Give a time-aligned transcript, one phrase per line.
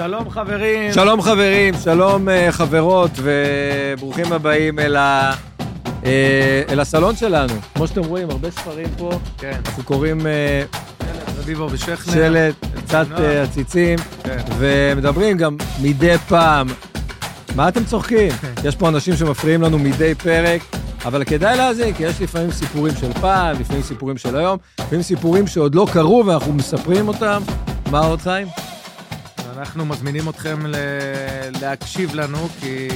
[0.00, 0.92] שלום חברים.
[0.92, 5.32] שלום חברים, שלום אה, חברות, וברוכים הבאים אל, ה,
[6.04, 7.52] אה, אל הסלון שלנו.
[7.74, 9.10] כמו שאתם רואים, הרבה ספרים פה.
[9.38, 9.60] כן.
[9.66, 10.62] אנחנו קוראים אה,
[11.38, 12.14] רביבו ושכנר.
[12.14, 13.22] שלט, קצת נועם.
[13.22, 14.38] אה, עציצים, כן.
[14.58, 16.66] ומדברים גם מדי פעם.
[17.56, 18.30] מה אתם צוחקים?
[18.30, 18.52] כן.
[18.64, 20.60] יש פה אנשים שמפריעים לנו מדי פרק,
[21.04, 25.46] אבל כדאי להאזין, כי יש לפעמים סיפורים של פעם, לפעמים סיפורים של היום, לפעמים סיפורים
[25.46, 27.42] שעוד לא קרו ואנחנו מספרים אותם.
[27.90, 28.69] מה עוד, חיים?
[29.60, 30.74] אנחנו מזמינים אתכם ל...
[31.60, 32.88] להקשיב לנו, כי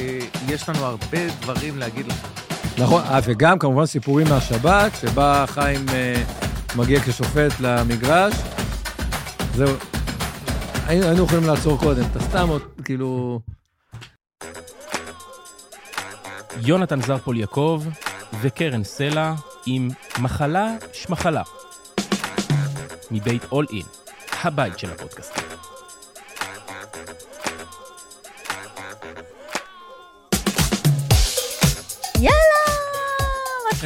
[0.49, 2.29] יש לנו הרבה דברים להגיד לכם.
[2.79, 6.23] נכון, אה, וגם כמובן סיפורים מהשבת, שבה חיים אה,
[6.77, 8.35] מגיע כשופט למגרש.
[9.55, 9.77] זהו.
[10.87, 13.41] היינו, היינו יכולים לעצור קודם, אתה סתם עוד, כאילו...
[16.61, 17.83] יונתן זרפול יעקב
[18.41, 19.35] וקרן סלע
[19.67, 19.89] עם
[20.19, 21.43] מחלה שמחלה.
[23.11, 23.87] מבית אול אין,
[24.43, 25.44] הבית של הפודקאסטים.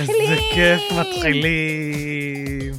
[0.03, 0.21] מתחילים.
[0.33, 2.73] איזה כיף, מתחילים.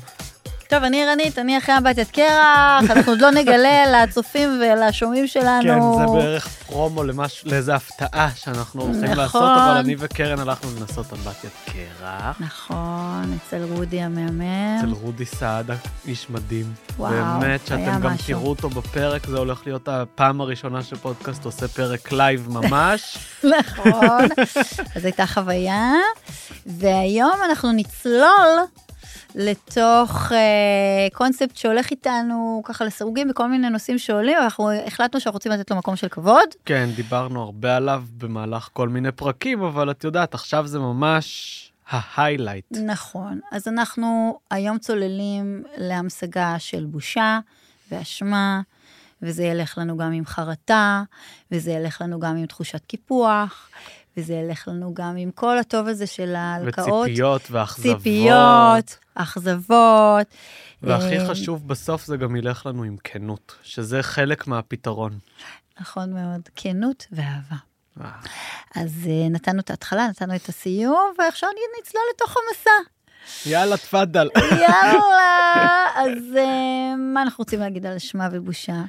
[0.70, 5.64] טוב, אני ערנית, אני אחרי אמבטיית קרח, אנחנו עוד לא נגלה לצופים ולשומעים שלנו.
[5.64, 9.18] כן, זה בערך פרומו למשהו, לאיזה הפתעה שאנחנו הולכים נכון.
[9.18, 12.42] לעשות, אבל אני וקרן הלכנו לנסות אמבטיית קרח.
[12.42, 14.78] נכון, אצל רודי המהמם.
[14.80, 15.76] אצל רודי סעדה,
[16.08, 16.74] איש מדהים.
[16.98, 18.28] וואו, באמת, היה שאתם גם משהו.
[18.28, 23.18] תראו אותו בפרק, זה הולך להיות הפעם הראשונה שפודקאסט עושה פרק live ממש.
[23.60, 24.28] נכון,
[24.96, 25.94] אז הייתה חוויה.
[26.66, 28.60] והיום אנחנו נצלול
[29.36, 35.52] לתוך אה, קונספט שהולך איתנו ככה לסירוגין בכל מיני נושאים שעולים, ואנחנו החלטנו שאנחנו רוצים
[35.52, 36.50] לתת לו מקום של כבוד.
[36.66, 41.97] כן, דיברנו הרבה עליו במהלך כל מיני פרקים, אבל את יודעת, עכשיו זה ממש ה
[41.97, 42.66] highlight.
[42.86, 47.40] נכון, אז אנחנו היום צוללים להמשגה של בושה
[47.92, 48.62] ואשמה,
[49.22, 51.04] וזה ילך לנו גם עם חרטה,
[51.52, 53.70] וזה ילך לנו גם עם תחושת קיפוח,
[54.18, 57.06] וזה ילך לנו גם עם כל הטוב הזה של ההלקאות.
[57.06, 57.98] וציפיות ואכזבות.
[57.98, 60.28] ציפיות, אכזבות.
[60.84, 65.20] והכי אה, חשוב בסוף זה גם ילך לנו עם כנות, שזה חלק מהפתרון.
[65.82, 67.56] נכון מאוד, כנות ואהבה.
[67.98, 68.10] וואו.
[68.76, 71.50] אז אה, נתנו את ההתחלה, נתנו את הסיום, ועכשיו
[71.80, 72.90] נצלול לתוך המסע.
[73.46, 74.30] יאללה, תפאדל.
[74.52, 78.84] יאללה, אז אה, מה אנחנו רוצים להגיד על אשמה ובושה?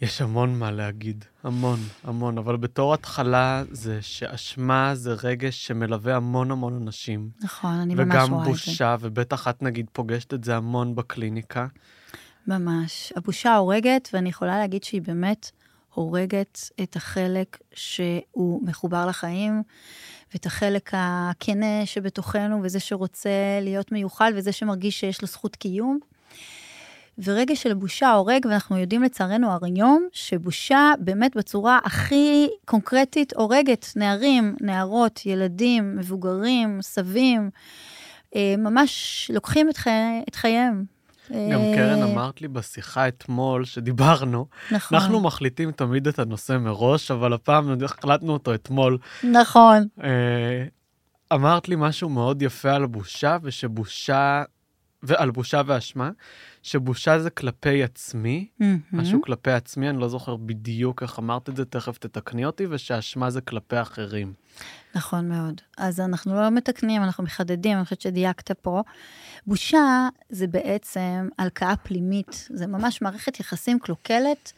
[0.00, 6.50] יש המון מה להגיד, המון, המון, אבל בתור התחלה זה שאשמה זה רגש שמלווה המון
[6.50, 7.30] המון אנשים.
[7.40, 8.50] נכון, אני ממש וגם רואה את זה.
[8.50, 11.66] בושה, ובטח את נגיד פוגשת את זה המון בקליניקה.
[12.46, 13.12] ממש.
[13.16, 15.50] הבושה הורגת, ואני יכולה להגיד שהיא באמת
[15.94, 19.62] הורגת את החלק שהוא מחובר לחיים,
[20.32, 23.30] ואת החלק הכנה שבתוכנו, וזה שרוצה
[23.62, 25.98] להיות מיוחד, וזה שמרגיש שיש לו זכות קיום.
[27.24, 34.56] ורגש של בושה הורג, ואנחנו יודעים לצערנו היום, שבושה באמת בצורה הכי קונקרטית הורגת נערים,
[34.60, 37.50] נערות, ילדים, מבוגרים, סבים,
[38.36, 39.90] אה, ממש לוקחים את, חי...
[40.28, 40.84] את חייהם.
[41.30, 47.10] גם אה, קרן אמרת לי בשיחה אתמול שדיברנו, נכון, אנחנו מחליטים תמיד את הנושא מראש,
[47.10, 48.98] אבל הפעם החלטנו אותו אתמול.
[49.24, 50.64] נכון, אה,
[51.32, 54.42] אמרת לי משהו מאוד יפה על בושה, ושבושה,
[55.02, 56.10] ועל בושה ואשמה,
[56.62, 58.78] שבושה זה כלפי עצמי, מהמם.
[58.92, 63.30] משהו כלפי עצמי, אני לא זוכר בדיוק איך אמרת את זה, תכף תתקני אותי, ושאשמה
[63.30, 64.32] זה כלפי אחרים.
[64.94, 65.60] נכון מאוד.
[65.78, 68.82] אז אנחנו לא מתקנים, אנחנו מחדדים, אני חושבת שדייקת פה.
[69.46, 74.52] בושה זה בעצם הלקאה פנימית, זה ממש מערכת יחסים קלוקלת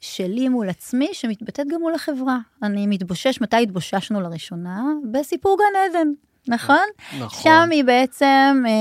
[0.00, 2.38] שלי מול עצמי, שמתבטאת גם מול החברה.
[2.62, 4.82] אני מתבושש, מתי התבוששנו לראשונה?
[5.12, 6.08] בסיפור גן עדן.
[6.48, 6.84] נכון?
[7.18, 7.42] נכון.
[7.42, 8.72] שם היא בעצם אה,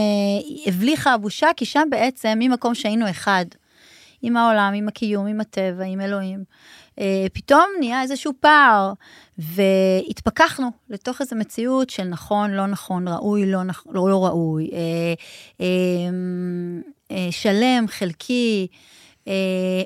[0.67, 3.45] הבליחה הבושה, כי שם בעצם, ממקום שהיינו אחד,
[4.21, 6.43] עם העולם, עם הקיום, עם הטבע, עם אלוהים,
[6.99, 8.93] אה, פתאום נהיה איזשהו פער,
[9.37, 14.77] והתפכחנו לתוך איזו מציאות של נכון, לא נכון, ראוי, לא, נכ- לא, לא ראוי, אה,
[15.61, 15.65] אה,
[17.11, 18.67] אה, שלם, חלקי.
[19.27, 19.33] אה,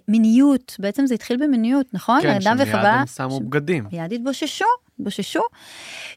[0.07, 2.21] מיניות, בעצם זה התחיל במיניות, נכון?
[2.21, 3.87] כן, אדם שמיד וחווה- הם שמו בגדים.
[3.91, 4.65] מיד התבוששו,
[5.03, 5.41] התבוששו.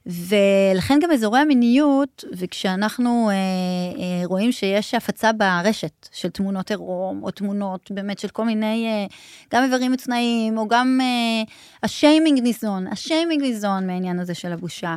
[0.06, 7.30] ולכן גם אזורי המיניות, וכשאנחנו אה, אה, רואים שיש הפצה ברשת של תמונות עירום, או
[7.30, 9.06] תמונות באמת של כל מיני, אה,
[9.52, 11.42] גם איברים מצנעים, או גם אה,
[11.82, 14.96] השיימינג ניזון, השיימינג ניזון מהעניין הזה של הבושה.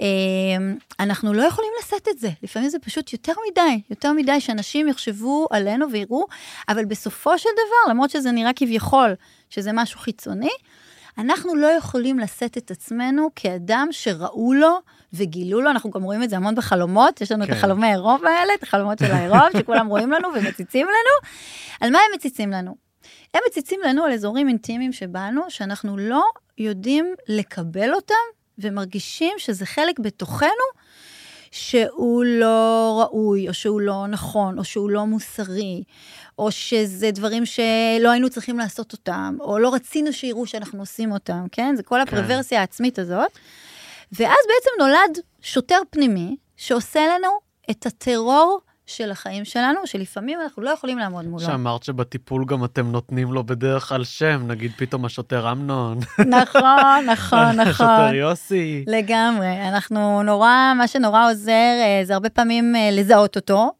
[0.00, 0.06] אה,
[1.00, 5.46] אנחנו לא יכולים לשאת את זה, לפעמים זה פשוט יותר מדי, יותר מדי שאנשים יחשבו
[5.50, 6.26] עלינו ויראו,
[6.68, 9.14] אבל בסופו של דבר, למרות שזה נראה כביכול
[9.50, 10.50] שזה משהו חיצוני,
[11.18, 14.78] אנחנו לא יכולים לשאת את עצמנו כאדם שראו לו
[15.12, 17.52] וגילו לו, אנחנו גם רואים את זה המון בחלומות, יש לנו כן.
[17.52, 21.30] את החלומי העירום האלה, את החלומות של העירום, שכולם רואים לנו ומציצים לנו.
[21.80, 22.76] על מה הם מציצים לנו?
[23.34, 26.24] הם מציצים לנו על אזורים אינטימיים שבנו, שאנחנו לא
[26.58, 28.14] יודעים לקבל אותם,
[28.58, 30.48] ומרגישים שזה חלק בתוכנו,
[31.58, 35.82] שהוא לא ראוי, או שהוא לא נכון, או שהוא לא מוסרי,
[36.38, 41.46] או שזה דברים שלא היינו צריכים לעשות אותם, או לא רצינו שיראו שאנחנו עושים אותם,
[41.52, 41.76] כן?
[41.76, 43.38] זה כל הפרוורסיה העצמית הזאת.
[44.12, 47.28] ואז בעצם נולד שוטר פנימי, שעושה לנו
[47.70, 51.44] את הטרור של החיים שלנו, שלפעמים אנחנו לא יכולים לעמוד מולו.
[51.44, 55.98] שאמרת שבטיפול גם אתם נותנים לו בדרך כלל שם, נגיד פתאום השוטר אמנון.
[56.18, 57.86] נכון, נכון, נכון.
[57.86, 58.84] השוטר יוסי.
[58.86, 59.68] לגמרי.
[59.68, 63.70] אנחנו נורא, מה שנורא עוזר אה, זה הרבה פעמים אה, לזהות אותו,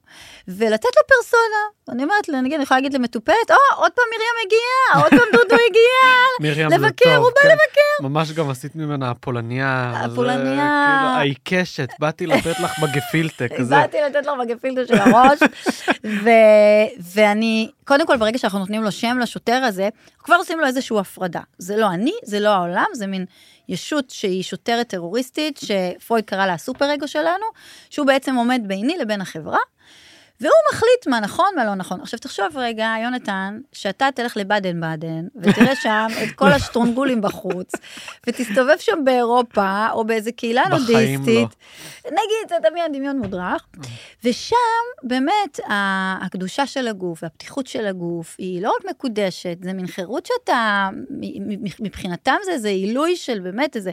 [0.49, 1.63] ולתת לו פרסונה.
[1.89, 5.57] אני אומרת, נגיד, אני יכולה להגיד למטופלת, או, עוד פעם מרים הגיעה, עוד פעם דודו
[5.69, 6.69] הגיע.
[6.79, 7.49] לבקר, הוא בא כן.
[7.49, 8.09] לבקר.
[8.09, 9.93] ממש גם עשית ממנה הפולניה.
[10.01, 10.97] זה הפולניה.
[10.99, 13.75] כאילו העיקשת, באתי לתת לך בגפילטה כזה.
[13.75, 15.39] באתי לתת לו בגפילטה של הראש,
[17.15, 19.89] ואני, קודם כל, ברגע שאנחנו נותנים לו שם לשוטר הזה,
[20.19, 21.41] כבר עושים לו איזושהי הפרדה.
[21.59, 23.25] זה לא אני, זה לא העולם, זה מין
[23.69, 27.47] ישות שהיא שוטרת טרוריסטית, שפרויד קרא לה הסופר-אגו שלנו,
[27.91, 29.59] שהוא בעצם עומד ביני לבין החברה,
[30.41, 32.01] והוא מחליט מה נכון, מה לא נכון.
[32.01, 37.73] עכשיו תחשוב רגע, יונתן, שאתה תלך לבאדן באדן, ותראה שם את כל השטרונגולים בחוץ,
[38.27, 41.59] ותסתובב שם באירופה, או באיזה קהילה בחיים נודיסטית.
[42.07, 43.67] נגיד, אתה תדמיין דמיון מודרך,
[44.25, 44.57] ושם
[45.03, 50.89] באמת הקדושה של הגוף והפתיחות של הגוף היא לא רק מקודשת, זה מין חירות שאתה,
[51.81, 53.91] מבחינתם זה איזה עילוי של באמת איזה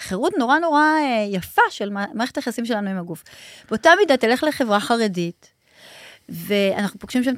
[0.00, 3.22] חירות נורא נורא אה, יפה של מע- מערכת היחסים שלנו עם הגוף.
[3.68, 5.57] באותה מידה תלך לחברה חרדית,
[6.28, 7.34] ואנחנו פוגשים שם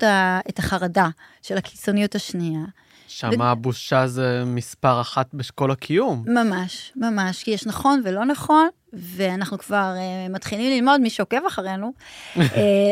[0.48, 1.08] את החרדה
[1.42, 2.64] של הקיצוניות השנייה.
[3.08, 6.25] שם הבושה זה מספר אחת בשכל הקיום.
[6.26, 11.92] ממש, ממש, כי יש נכון ולא נכון, ואנחנו כבר uh, מתחילים ללמוד, מי שעוקב אחרינו,
[12.37, 12.40] uh,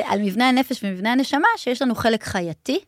[0.11, 2.79] על מבנה הנפש ומבנה הנשמה, שיש לנו חלק חייתי,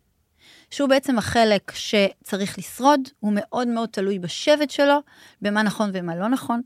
[0.70, 4.98] שהוא בעצם החלק שצריך לשרוד, הוא מאוד מאוד תלוי בשבט שלו,
[5.42, 6.60] במה נכון ומה לא נכון.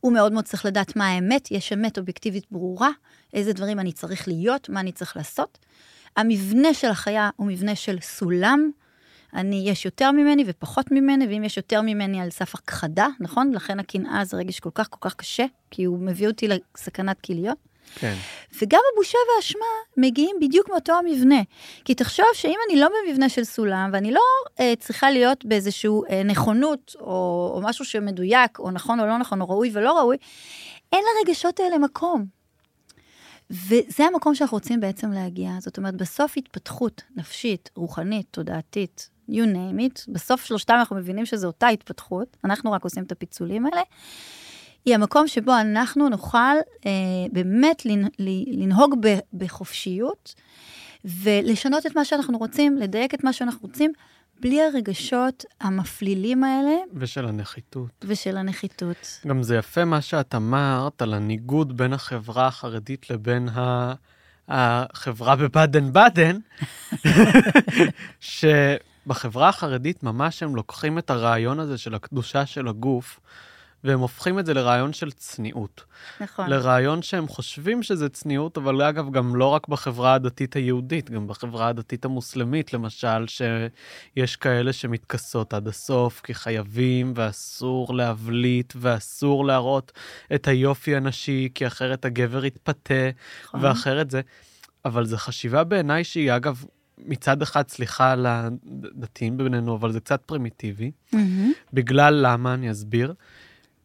[0.00, 2.90] הוא מאוד מאוד צריך לדעת מה האמת, יש אמת אובייקטיבית ברורה,
[3.34, 5.58] איזה דברים אני צריך להיות, מה אני צריך לעשות.
[6.16, 8.70] המבנה של החיה הוא מבנה של סולם,
[9.34, 13.52] אני, יש יותר ממני ופחות ממני, ואם יש יותר ממני על סף הכחדה, נכון?
[13.52, 17.58] לכן הקנאה זה רגש כל כך כל כך קשה, כי הוא מביא אותי לסכנת כליות.
[17.94, 18.14] כן.
[18.62, 19.66] וגם הבושה והאשמה
[19.96, 21.42] מגיעים בדיוק מאותו המבנה.
[21.84, 24.20] כי תחשוב שאם אני לא במבנה של סולם, ואני לא
[24.60, 29.40] אה, צריכה להיות באיזושהי אה, נכונות, או, או משהו שמדויק, או נכון או לא נכון,
[29.40, 30.16] או ראוי ולא ראוי,
[30.92, 32.26] אין לרגשות האלה מקום.
[33.50, 35.50] וזה המקום שאנחנו רוצים בעצם להגיע.
[35.58, 41.46] זאת אומרת, בסוף התפתחות נפשית, רוחנית, תודעתית, you name it, בסוף שלושתם אנחנו מבינים שזו
[41.46, 43.82] אותה התפתחות, אנחנו רק עושים את הפיצולים האלה,
[44.86, 46.38] היא המקום שבו אנחנו נוכל
[46.86, 46.90] אה,
[47.32, 48.08] באמת לנ,
[48.48, 50.34] לנהוג ב, בחופשיות
[51.04, 53.92] ולשנות את מה שאנחנו רוצים, לדייק את מה שאנחנו רוצים,
[54.40, 58.04] בלי הרגשות המפלילים האלה ושל הנחיתות.
[58.04, 59.20] ושל הנחיתות.
[59.26, 63.94] גם זה יפה מה שאת אמרת על הניגוד בין החברה החרדית לבין ה...
[64.48, 66.38] החברה בבאדן באדן,
[68.20, 73.20] שבחברה החרדית ממש הם לוקחים את הרעיון הזה של הקדושה של הגוף,
[73.86, 75.84] והם הופכים את זה לרעיון של צניעות.
[76.20, 76.50] נכון.
[76.50, 81.68] לרעיון שהם חושבים שזה צניעות, אבל אגב, גם לא רק בחברה הדתית היהודית, גם בחברה
[81.68, 89.92] הדתית המוסלמית, למשל, שיש כאלה שמתכסות עד הסוף, כי חייבים ואסור להבליט ואסור להראות
[90.34, 93.10] את היופי הנשי, כי אחרת הגבר יתפתה,
[93.44, 93.64] נכון.
[93.64, 94.20] ואחרת זה...
[94.84, 96.64] אבל זו חשיבה בעיניי שהיא, אגב,
[96.98, 100.90] מצד אחד, סליחה על הדתיים בינינו, אבל זה קצת פרימיטיבי.
[101.12, 101.52] מהמם.
[101.72, 103.14] בגלל למה, אני אסביר.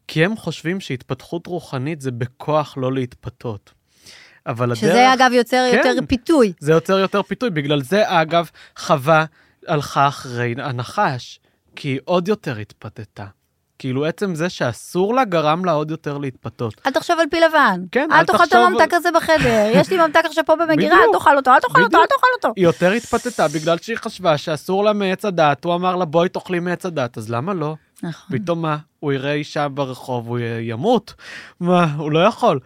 [0.07, 3.71] כי הם חושבים שהתפתחות רוחנית זה בכוח לא להתפתות.
[4.47, 4.77] אבל הדרך...
[4.77, 5.77] שזה אגב יוצר כן.
[5.77, 6.53] יותר פיתוי.
[6.59, 7.49] זה יוצר יותר פיתוי.
[7.49, 9.25] בגלל זה, אגב, חווה
[9.67, 11.39] הלכה אחרי הנחש,
[11.75, 13.25] כי היא עוד יותר התפתתה.
[13.79, 16.81] כאילו, עצם זה שאסור לה גרם לה עוד יותר להתפתות.
[16.85, 17.81] אל תחשוב על פיל לבן.
[17.91, 19.69] כן, אל אל תאכל את תחשוב- הממתק הזה בחדר.
[19.79, 20.97] יש לי ממתק עכשיו פה במגירה.
[20.97, 22.05] אל תאכל אותו, אל תאכל אותו, אל.
[22.05, 22.53] תאכל אותו.
[22.55, 26.59] היא יותר התפתתה בגלל שהיא חשבה שאסור לה מעץ הדת, הוא אמר לה, בואי תאכלי
[26.59, 27.75] מעץ הדת, אז למה לא?
[28.03, 28.37] נכון.
[28.37, 28.77] פתאום מה?
[28.99, 31.13] הוא יראה אישה ברחוב, הוא ימות?
[31.59, 31.93] מה?
[31.97, 32.59] הוא לא יכול.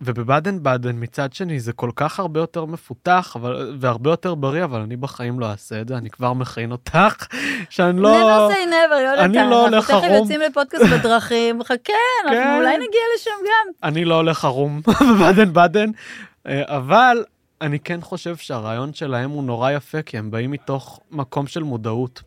[0.00, 4.80] ובבאדן באדן מצד שני זה כל כך הרבה יותר מפותח אבל, והרבה יותר בריא, אבל
[4.80, 7.26] אני בחיים לא אעשה את זה, אני כבר מכין אותך,
[7.70, 8.10] שאני לא...
[8.10, 9.38] never say never, יונתן.
[9.40, 10.22] אני לא הולך אנחנו תכף ערום.
[10.22, 11.92] יוצאים לפודקאסט בדרכים, חכה,
[12.24, 12.56] אנחנו כן.
[12.56, 13.88] אולי נגיע לשם גם.
[13.88, 14.80] אני לא הולך ערום
[15.14, 15.90] בבאדן באדן,
[16.46, 17.24] אה, אבל
[17.60, 22.22] אני כן חושב שהרעיון שלהם הוא נורא יפה, כי הם באים מתוך מקום של מודעות.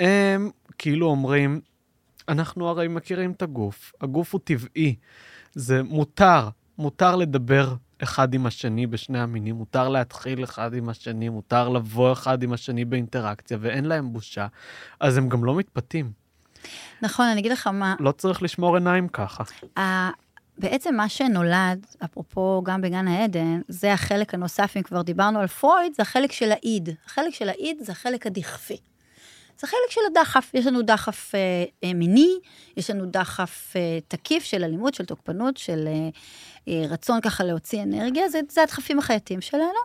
[0.00, 0.50] הם
[0.80, 1.60] כאילו אומרים,
[2.28, 4.96] אנחנו הרי מכירים את הגוף, הגוף הוא טבעי,
[5.54, 11.68] זה מותר, מותר לדבר אחד עם השני בשני המינים, מותר להתחיל אחד עם השני, מותר
[11.68, 14.46] לבוא אחד עם השני באינטראקציה, ואין להם בושה,
[15.00, 16.12] אז הם גם לא מתפתים.
[17.02, 19.44] נכון, אני אגיד לך מה, לא צריך לשמור עיניים ככה.
[20.58, 25.94] בעצם מה שנולד, אפרופו גם בגן העדן, זה החלק הנוסף, אם כבר דיברנו על פרויד,
[25.94, 26.88] זה החלק של האיד.
[27.06, 28.76] החלק של האיד זה החלק הדכפי.
[29.60, 31.40] זה חלק של הדחף, יש לנו דחף אה,
[31.84, 32.38] אה, מיני,
[32.76, 36.08] יש לנו דחף אה, תקיף של אלימות, של תוקפנות, של אה,
[36.68, 39.80] אה, רצון ככה להוציא אנרגיה, זה, זה הדחפים החייתיים שלנו.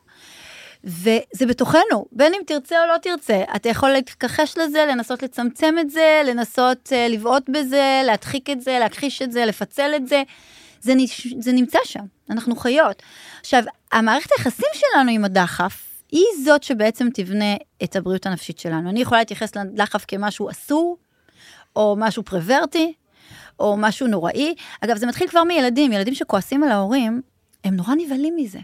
[0.84, 3.44] וזה בתוכנו, בין אם תרצה או לא תרצה.
[3.56, 8.80] אתה יכול להתכחש לזה, לנסות לצמצם את זה, לנסות uh, לבעוט בזה, להדחיק את זה,
[8.80, 10.24] להכחיש את זה, לפצל את זה.
[10.82, 11.28] זה, נש...
[11.40, 13.04] זה נמצא שם, אנחנו חיות.
[13.40, 15.85] עכשיו, המערכת היחסים שלנו עם הדחף,
[16.16, 18.90] היא זאת שבעצם תבנה את הבריאות הנפשית שלנו.
[18.90, 20.98] אני יכולה להתייחס לדחף כמשהו אסור,
[21.76, 22.94] או משהו פרוורטי,
[23.60, 24.56] או משהו נוראי.
[24.82, 27.22] אגב, זה מתחיל כבר מילדים, ילדים שכועסים על ההורים,
[27.64, 28.60] הם נורא נבהלים מזה.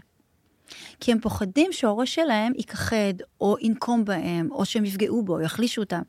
[1.00, 6.02] כי הם פוחדים שההורה שלהם ייכחד, או ינקום בהם, או שהם יפגעו בו, יחלישו אותם.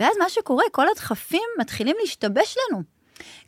[0.00, 2.82] ואז מה שקורה, כל הדחפים מתחילים להשתבש לנו.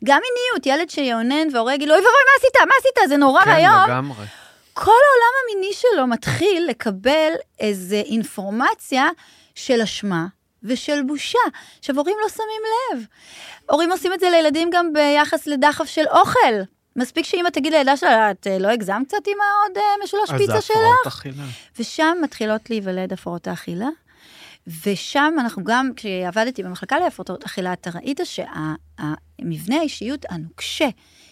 [0.03, 2.67] גם מיניות, ילד שיאונן והורה יגיד לו, אוי ואבוי, מה עשית?
[2.67, 3.09] מה עשית?
[3.09, 3.83] זה נורא כן, ואיום.
[3.87, 4.25] לגמרי.
[4.73, 9.07] כל העולם המיני שלו מתחיל לקבל איזו אינפורמציה
[9.55, 10.27] של אשמה
[10.63, 11.39] ושל בושה.
[11.79, 12.61] עכשיו, הורים לא שמים
[13.01, 13.05] לב.
[13.69, 16.53] הורים עושים את זה לילדים גם ביחס לדחף של אוכל.
[16.95, 20.37] מספיק שאמא תגיד לילדה שלה, את אה, לא הגזמת קצת עם העוד אה, משולש אז
[20.37, 20.77] פיצה זה שלך?
[20.77, 21.43] הפרעות אכילה.
[21.79, 23.87] ושם מתחילות להיוולד הפרעות האכילה.
[24.85, 30.87] ושם אנחנו גם, כשעבדתי במחלקה להפרעות אכילה, אתה ראית שהמבנה האישיות הנוקשה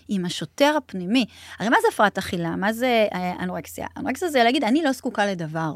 [0.07, 1.25] עם השוטר הפנימי,
[1.59, 2.55] הרי מה זה הפרעת אכילה?
[2.55, 3.87] מה זה אה, אנורקסיה?
[3.97, 5.71] אנורקסיה זה להגיד, אני לא זקוקה לדבר.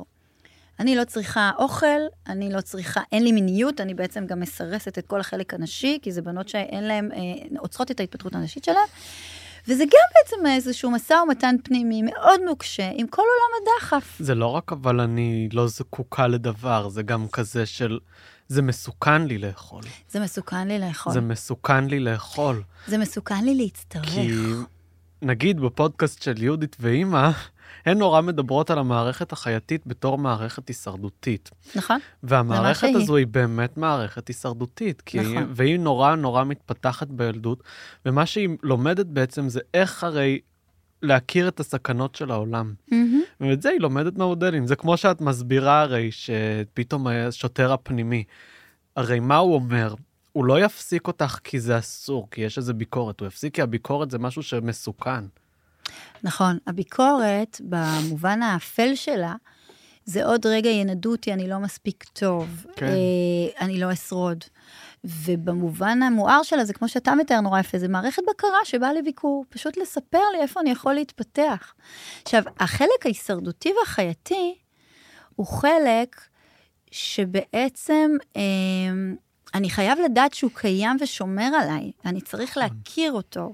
[0.79, 5.07] אני לא צריכה אוכל, אני לא צריכה, אין לי מיניות, אני בעצם גם מסרסת את
[5.07, 7.17] כל החלק הנשי, כי זה בנות שאין להן, אה,
[7.59, 8.87] עוצרות את ההתפתחות הנשית שלהן.
[9.67, 14.17] וזה גם בעצם איזשהו משא ומתן פנימי מאוד נוקשה עם כל עולם הדחף.
[14.19, 17.99] זה לא רק אבל אני לא זקוקה לדבר, זה גם כזה של...
[18.47, 19.83] זה מסוכן לי לאכול.
[20.09, 21.13] זה מסוכן לי לאכול.
[21.13, 22.63] זה מסוכן לי לאכול.
[22.87, 24.05] זה מסוכן לי להצטרך.
[24.05, 24.31] כי
[25.21, 27.29] נגיד בפודקאסט של יהודית ואימא,
[27.85, 31.49] הן נורא מדברות על המערכת החייתית בתור מערכת הישרדותית.
[31.75, 31.99] נכון?
[32.23, 32.87] והמערכת.
[32.95, 35.51] הזו היא באמת מערכת הישרדותית, כי נכון.
[35.51, 37.63] והיא נורא נורא מתפתחת בילדות,
[38.05, 40.39] ומה שהיא לומדת בעצם זה איך הרי
[41.05, 42.73] להכיר את הסכנות של העולם.
[42.91, 43.21] מהמם.
[43.39, 44.67] ואת זה היא לומדת מהמודלים.
[44.67, 48.23] זה כמו שאת מסבירה הרי שפתאום השוטר הפנימי,
[48.95, 49.95] הרי מה הוא אומר?
[50.31, 54.11] הוא לא יפסיק אותך כי זה אסור, כי יש איזו ביקורת, הוא יפסיק כי הביקורת
[54.11, 55.25] זה משהו שמסוכן.
[56.23, 56.57] נכון.
[56.67, 59.35] הביקורת, במובן האפל שלה,
[60.05, 62.85] זה עוד רגע ינדו אותי, אני לא מספיק טוב, כן.
[62.85, 64.43] אה, אני לא אשרוד.
[65.05, 69.77] ובמובן המואר שלה, זה כמו שאתה מתאר נורא יפה, זה מערכת בקרה שבאה לביקור, פשוט
[69.77, 71.73] לספר לי איפה אני יכול להתפתח.
[72.23, 74.55] עכשיו, החלק ההישרדותי והחייתי
[75.35, 76.21] הוא חלק
[76.91, 78.41] שבעצם אה,
[79.53, 83.53] אני חייב לדעת שהוא קיים ושומר עליי, אני צריך להכיר אותו.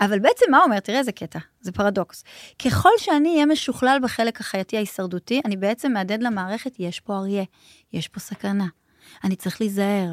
[0.00, 0.80] אבל בעצם מה אומר?
[0.80, 2.24] תראה איזה קטע, זה פרדוקס.
[2.64, 7.44] ככל שאני אהיה משוכלל בחלק החייתי ההישרדותי, אני בעצם מהדהד למערכת, יש פה אריה,
[7.92, 8.66] יש פה סכנה,
[9.24, 10.12] אני צריך להיזהר.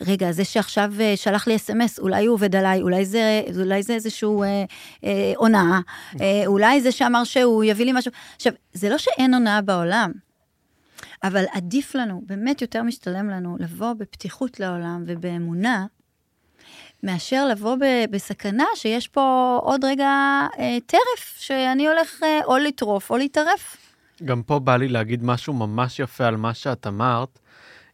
[0.00, 3.94] רגע, זה שעכשיו אה, שלח לי אס.אם.אס, אולי הוא עובד עליי, אולי זה, אולי זה
[3.94, 4.64] איזשהו אה,
[5.04, 5.80] אה, הונאה,
[6.20, 8.12] אה, אולי זה שאמר שהוא יביא לי משהו.
[8.36, 10.12] עכשיו, זה לא שאין הונאה בעולם,
[11.24, 15.86] אבל עדיף לנו, באמת יותר משתלם לנו, לבוא בפתיחות לעולם ובאמונה,
[17.02, 20.10] מאשר לבוא ב- בסכנה שיש פה עוד רגע
[20.58, 23.76] אה, טרף, שאני הולך אה, או לטרוף או להתערף.
[24.24, 27.38] גם פה בא לי להגיד משהו ממש יפה על מה שאת אמרת,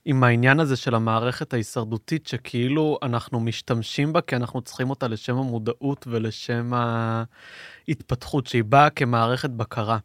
[0.05, 5.37] עם העניין הזה של המערכת ההישרדותית, שכאילו אנחנו משתמשים בה כי אנחנו צריכים אותה לשם
[5.37, 6.73] המודעות ולשם
[7.89, 9.99] ההתפתחות, שהיא באה כמערכת בקרה.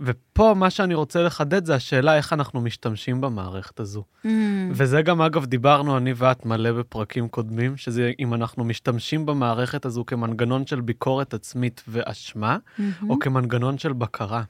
[0.00, 4.04] ופה מה שאני רוצה לחדד זה השאלה איך אנחנו משתמשים במערכת הזו.
[4.24, 4.28] Mm,
[4.70, 10.04] וזה גם, אגב, דיברנו אני ואת מלא בפרקים קודמים, שזה אם אנחנו משתמשים במערכת הזו
[10.06, 13.10] כמנגנון של ביקורת עצמית ואשמה, מהמם.
[13.10, 14.42] או כמנגנון של בקרה.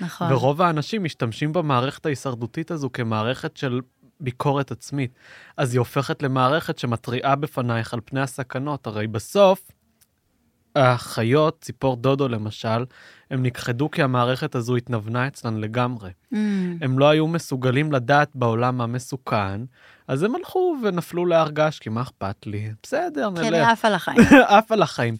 [0.00, 0.32] נכון.
[0.32, 3.80] ורוב האנשים משתמשים במערכת ההישרדותית הזו כמערכת של
[4.20, 5.14] ביקורת עצמית.
[5.56, 8.86] אז היא הופכת למערכת שמתריעה בפנייך על פני הסכנות.
[8.86, 9.70] הרי בסוף,
[10.78, 12.84] החיות, ציפור דודו למשל,
[13.30, 16.10] הם נכחדו כי המערכת הזו התנוונה אצלן לגמרי.
[16.10, 16.36] Mm,
[16.80, 19.60] הם לא היו מסוגלים לדעת בעולם מה מסוכן,
[20.08, 22.70] אז הם הלכו ונפלו להר געש, כי מה אכפת לי?
[22.82, 23.68] בסדר, כן, נלך.
[23.68, 24.18] עף על החיים.
[24.46, 25.16] עף על החיים.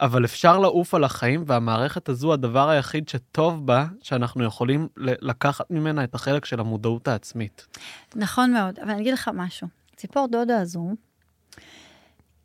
[0.00, 6.04] אבל אפשר לעוף על החיים, והמערכת הזו, הדבר היחיד שטוב בה, שאנחנו יכולים לקחת ממנה
[6.04, 7.78] את החלק של המודעות העצמית.
[8.16, 9.68] נכון מאוד, אבל אני אגיד לך משהו.
[9.96, 10.94] ציפור דודה הזו,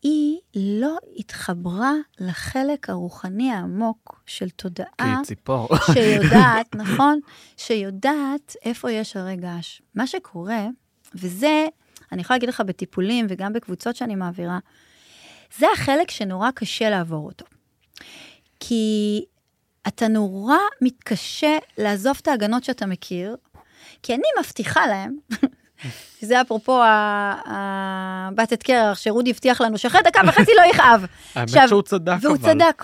[0.05, 5.67] היא לא התחברה לחלק הרוחני העמוק של כי תודעה היא ציפור.
[5.93, 7.19] שיודעת, נכון?
[7.57, 9.81] שיודעת איפה יש הרגש.
[9.95, 10.67] מה שקורה,
[11.15, 11.67] וזה,
[12.11, 14.59] אני יכולה להגיד לך בטיפולים וגם בקבוצות שאני מעבירה,
[15.57, 17.45] זה החלק שנורא קשה לעבור אותו.
[18.59, 19.25] כי
[19.87, 23.35] אתה נורא מתקשה לעזוב את ההגנות שאתה מכיר,
[24.03, 25.17] כי אני מבטיחה להם,
[26.21, 31.05] זה אפרופו הבת את קרח, שרודי הבטיח לנו שאחרי דקה וחצי לא יכאב.
[31.35, 32.27] האמת שהוא צדק, אבל.
[32.27, 32.83] והוא צדק.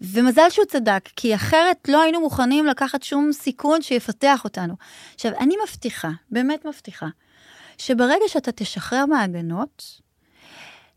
[0.00, 4.74] ומזל שהוא צדק, כי אחרת לא היינו מוכנים לקחת שום סיכון שיפתח אותנו.
[5.14, 7.06] עכשיו, אני מבטיחה, באמת מבטיחה,
[7.78, 10.04] שברגע שאתה תשחרר מההגנות,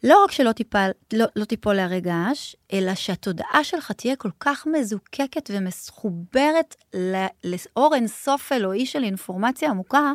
[0.04, 4.68] לא רק שלא תיפל, לא, לא תיפול להרי געש, אלא שהתודעה שלך תהיה כל כך
[4.68, 6.76] מזוקקת ומחוברת
[7.44, 10.12] לאור אינסוף אלוהי של אינפורמציה עמוקה,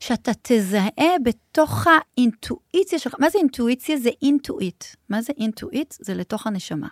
[0.00, 3.96] שאתה תזהה בתוך האינטואיציה שלך, מה זה אינטואיציה?
[3.96, 4.84] זה אינטואיט.
[5.08, 5.94] מה זה אינטואיט?
[6.00, 6.88] זה לתוך הנשמה.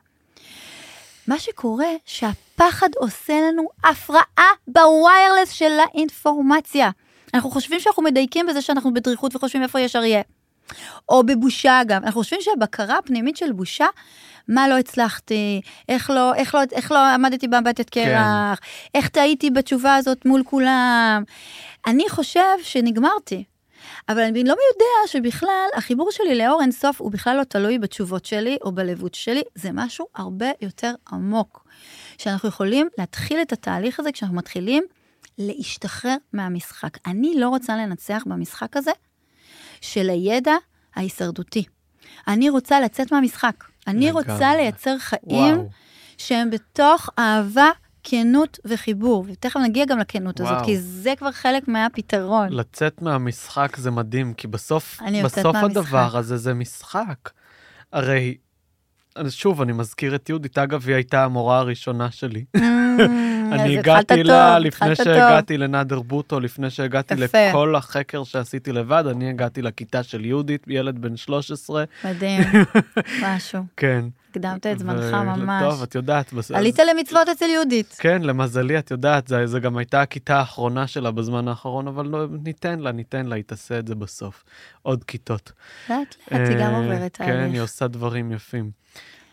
[1.27, 6.91] מה שקורה, שהפחד עושה לנו הפרעה בוויירלס של האינפורמציה.
[7.35, 10.23] אנחנו חושבים שאנחנו מדייקים בזה שאנחנו בדריכות וחושבים איפה יש אריה.
[11.09, 12.05] או בבושה גם.
[12.05, 13.87] אנחנו חושבים שהבקרה הפנימית של בושה,
[14.49, 18.67] מה לא הצלחתי, איך לא, איך לא, איך לא עמדתי במבטת קרח, כן.
[18.95, 21.23] איך טעיתי בתשובה הזאת מול כולם.
[21.87, 23.45] אני חושב שנגמרתי.
[24.09, 28.59] אבל אני לא יודע שבכלל החיבור שלי לאור אינסוף הוא בכלל לא תלוי בתשובות שלי
[28.62, 31.65] או בלבוש שלי, זה משהו הרבה יותר עמוק.
[32.19, 34.85] שאנחנו יכולים להתחיל את התהליך הזה כשאנחנו מתחילים
[35.39, 36.99] להשתחרר מהמשחק.
[37.07, 38.93] אני לא רוצה לנצח במשחק הזה
[39.81, 40.55] של הידע
[40.95, 41.65] ההישרדותי.
[42.29, 43.65] אני רוצה לצאת מהמשחק.
[43.87, 44.11] אני.
[44.11, 45.69] רוצה לייצר חיים וואו.
[46.19, 47.71] שהם בתוך אהבה,
[48.03, 49.25] כנות וחיבור.
[49.29, 50.65] ותכף נגיע גם לכנות הזאת, וואו.
[50.65, 52.53] כי זה כבר חלק מהפתרון.
[52.53, 55.57] לצאת מהמשחק זה מדהים, כי בסוף, בסוף.
[55.57, 57.31] הדבר הזה זה משחק.
[57.93, 58.37] הרי,
[59.17, 62.45] אז שוב, אני מזכיר את יהודית, אגב, היא הייתה המורה הראשונה שלי.
[63.53, 64.97] אני הגעתי לה לפני.
[64.97, 67.15] שהגעתי לנאדר בוטו, לפני שהגעתי.
[67.15, 72.43] לכל החקר שעשיתי לבד, אני הגעתי לכיתה של יהודית, ילד בן 13, מדהים,
[73.25, 73.63] משהו.
[73.77, 74.05] כן.
[74.31, 75.62] הקדמת את זמנך ממש.
[75.62, 76.33] טוב, את יודעת.
[76.55, 77.97] עלית למצוות אצל יהודית.
[78.01, 82.79] כן, למזלי, את יודעת, זה גם הייתה הכיתה האחרונה שלה בזמן האחרון, אבל לא, ניתן
[82.81, 84.45] לה, ניתן לה, היא תעשה את זה בסוף.
[84.83, 85.53] עוד כיתות.
[85.91, 85.99] לאט
[86.33, 87.61] לאט היא גם אה, עוברת כן, היא תהליך.
[87.61, 88.71] עושה דברים יפים.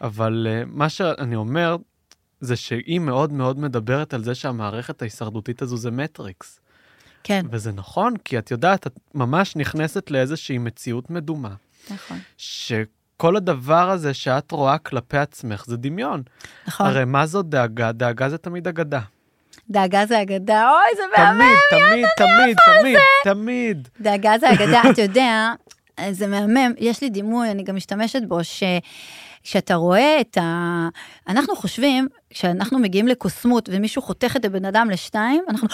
[0.01, 1.75] אבל אה, מה שאני אומר,
[2.41, 6.59] זה שהיא מאוד מאוד מדברת על זה שהמערכת ההישרדותית הזו זה מטריקס.
[7.23, 11.53] כן, וזה נכון, כי את יודעת, את ממש נכנסת לאיזושהי מציאות מדומה,
[11.91, 12.17] נכון.
[12.37, 16.23] שכל הדבר הזה שאת רואה כלפי עצמך זה דמיון.
[16.67, 16.85] נכון.
[16.85, 17.91] הרי מה זאת דאגה?
[17.91, 18.99] דאגה זה תמיד אגדה.
[19.69, 21.39] דאגה זה אגדה, אוי, זה מהמם.
[21.69, 23.87] תמיד, תמיד, תמיד, תמיד, תמיד.
[24.01, 25.53] דאגה זה אגדה, אתה יודע,
[26.11, 28.63] זה מהמם, יש לי דימוי, אני גם משתמשת בו, ש...
[29.43, 30.87] כשאתה רואה את ה...
[31.27, 35.67] אנחנו חושבים, כשאנחנו מגיעים לקוסמות ומישהו חותך את הבן אדם לשתיים, אנחנו,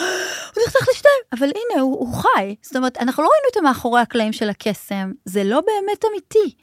[0.56, 2.56] הוא נחתך לשתיים, אבל הנה, הוא, הוא חי.
[2.62, 6.56] זאת אומרת, אנחנו לא ראינו אותו מאחורי הקלעים של הקסם, זה לא באמת אמיתי.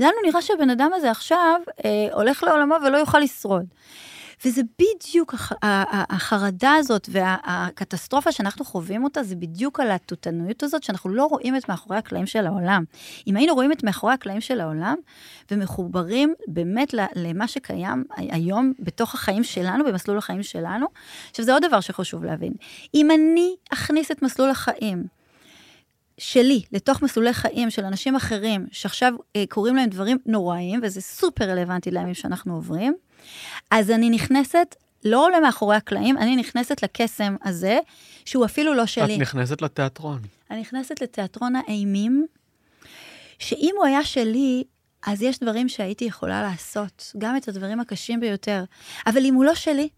[0.00, 3.66] לנו נראה שהבן אדם הזה עכשיו אה, הולך לעולמו ולא יוכל לשרוד.
[4.44, 5.52] וזה בדיוק הח-
[6.10, 11.68] החרדה הזאת והקטסטרופה שאנחנו חווים אותה, זה בדיוק על התותנויות הזאת, שאנחנו לא רואים את
[11.68, 12.84] מאחורי הקלעים של העולם.
[13.26, 14.96] אם היינו רואים את מאחורי הקלעים של העולם,
[15.50, 20.86] ומחוברים באמת למה שקיים היום בתוך החיים שלנו, במסלול החיים שלנו,
[21.30, 22.52] עכשיו זה עוד דבר שחשוב להבין.
[22.94, 25.17] אם אני אכניס את מסלול החיים,
[26.18, 31.50] שלי לתוך מסלולי חיים של אנשים אחרים, שעכשיו אה, קורים להם דברים נוראיים, וזה סופר
[31.50, 32.94] רלוונטי לימים שאנחנו עוברים,
[33.70, 37.78] אז אני נכנסת לא עולה מאחורי הקלעים, אני נכנסת לקסם הזה,
[38.24, 39.14] שהוא אפילו לא שלי.
[39.14, 40.20] את נכנסת לתיאטרון.
[40.50, 42.26] אני נכנסת לתיאטרון האימים,
[43.38, 44.64] שאם הוא היה שלי,
[45.06, 48.64] אז יש דברים שהייתי יכולה לעשות, גם את הדברים הקשים ביותר.
[49.06, 49.88] אבל אם הוא לא שלי,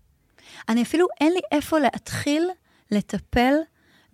[0.69, 2.49] אני אפילו, אין לי איפה להתחיל
[2.91, 3.55] לטפל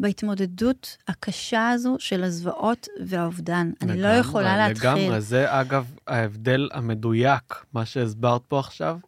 [0.00, 3.70] בהתמודדות הקשה הזו של הזוועות והאובדן.
[3.82, 4.90] אני לא יכולה להתחיל.
[4.90, 8.98] לגמרי, זה אגב ההבדל המדויק, מה שהסברת פה עכשיו,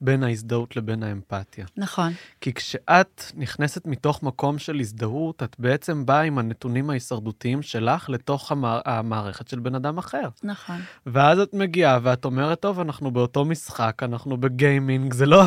[0.00, 1.66] בין ההזדהות לבין האמפתיה.
[1.76, 8.08] נכון, כי כשאת נכנסת מתוך מקום של הזדהות, את בעצם באה עם הנתונים ההישרדותיים שלך
[8.08, 8.78] לתוך המע...
[8.84, 10.28] המערכת של בן אדם אחר.
[10.42, 10.76] נכון.
[11.06, 15.44] ואז את מגיעה ואת אומרת, טוב, אנחנו באותו משחק, אנחנו בגיימינג, זה לא,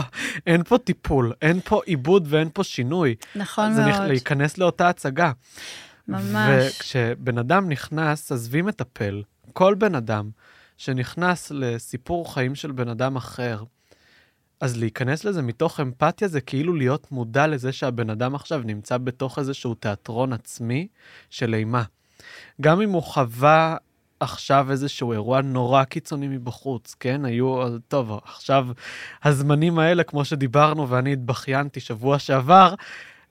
[0.48, 3.16] אין פה טיפול, אין פה עיבוד ואין פה שינוי.
[3.36, 5.32] נכון זה מאוד, להיכנס לאותה הצגה.
[6.08, 6.50] ממש.
[6.50, 10.30] וכשבן אדם נכנס, עזבי מטפל, כל בן אדם
[10.78, 13.64] שנכנס לסיפור חיים של בן אדם אחר,
[14.62, 19.40] אז להיכנס לזה מתוך אמפתיה זה כאילו להיות מודע לזה שהבן אדם עכשיו נמצא בתוך
[19.40, 20.88] איזשהו תיאטרון עצמי
[21.30, 21.84] של אימה.
[22.62, 23.78] גם אם הוא חווה
[24.20, 27.26] עכשיו איזשהו אירוע נורא קיצוני מבחוץ, כן?
[27.26, 28.68] היו, טוב, עכשיו
[29.24, 32.74] הזמנים האלה, כמו שדיברנו ואני התבכיינתי שבוע שעבר,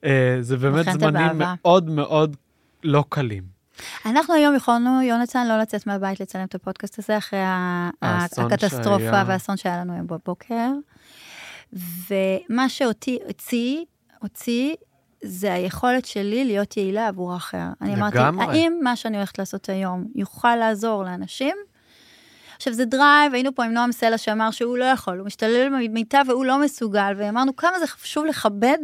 [0.04, 1.54] אה, זה באמת זמנים באהבה.
[1.62, 2.36] מאוד מאוד
[2.84, 3.59] לא קלים.
[4.06, 7.40] אנחנו היום יכולנו, יונתן, לא לצאת מהבית לצלם את הפודקאסט הזה אחרי
[8.02, 9.24] הקטסטרופה שהיה.
[9.26, 10.70] והאסון שהיה לנו היום בבוקר.
[12.10, 13.84] ומה שאותי הוציא,
[14.22, 14.74] הוציא,
[15.22, 17.66] זה היכולת שלי להיות יעילה עבור האחר.
[17.80, 18.46] אני אמרתי, לגמרי.
[18.46, 21.56] האם מה שאני הולכת לעשות היום יוכל לעזור לאנשים?
[22.56, 26.22] עכשיו זה drive, היינו פה עם נועם סלע שאמר שהוא לא יכול, הוא משתולל במיטה
[26.28, 28.78] והוא לא מסוגל, ואמרנו כמה זה חשוב לכבד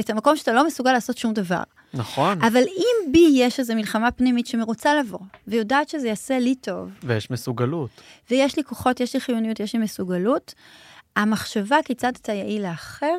[0.00, 1.62] את המקום שאתה לא מסוגל לעשות שום דבר.
[1.94, 6.90] נכון, אבל אם בי יש איזו מלחמה פנימית שרוצה לבוא, ויודעת שזה יעשה לי טוב,
[7.02, 7.90] ויש מסוגלות.
[8.30, 10.54] ויש לי כוחות, יש לי חיוניות, יש לי מסוגלות,
[11.16, 13.16] המחשבה כיצד אתה יעיל לאחר,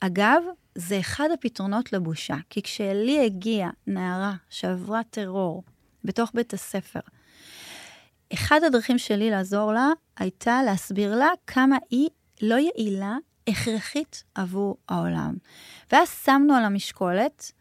[0.00, 0.42] אגב,
[0.74, 2.36] זה אחד הפתרונות לבושה.
[2.50, 5.62] כי כשלי הגיעה נערה שעברה טרור
[6.04, 7.00] בתוך בית הספר,
[8.32, 12.08] אחד הדרכים שלי לעזור לה הייתה להסביר לה כמה היא
[12.42, 13.16] לא יעילה,
[13.48, 15.34] הכרחית עבור העולם.
[15.92, 17.52] ואז שמנו על המשקולת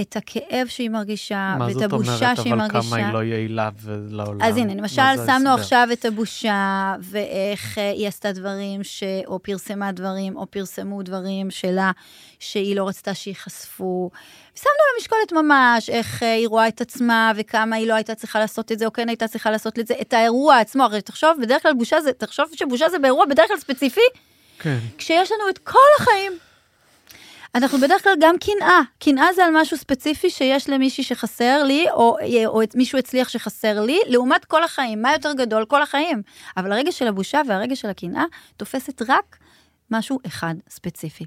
[0.00, 2.80] את הכאב שהיא מרגישה, מה ואת זאת הבושה אומרת, שהיא אבל מרגישה.
[2.88, 4.42] כמה היא לא יעילה ולעולם?
[4.42, 5.50] אז הנה, מה למשל, שמנו ההסבר?
[5.50, 9.02] עכשיו את הבושה, ואיך אה, היא עשתה דברים, ש...
[9.26, 11.90] או פרסמה דברים, או פרסמו דברים שלה,
[12.38, 14.10] שהיא לא רצתה שייחשפו.
[14.54, 18.38] שמנו על המשקולת ממש, איך אה, היא רואה את עצמה, וכמה היא לא הייתה צריכה
[18.38, 20.82] לעשות את זה, או כן הייתה צריכה לעשות את זה, את האירוע עצמו.
[20.82, 24.00] הרי תחשוב, בדרך כלל בושה זה, תחשוב שבושה זה באירוע בדרך כלל ספציפי,
[24.58, 26.32] כן, כשיש לנו את כל החיים.
[27.54, 28.80] אנחנו בדרך כלל גם קנאה.
[28.98, 32.16] קנאה זה על משהו ספציפי שיש למישהי שחסר לי, או,
[32.46, 35.02] או מישהו הצליח שחסר לי, לעומת כל החיים.
[35.02, 35.64] מה יותר גדול?
[35.64, 36.22] כל החיים.
[36.56, 38.24] אבל הרגע של הבושה והרגע של הקנאה
[38.56, 39.36] תופסת רק
[39.90, 41.24] משהו אחד ספציפי.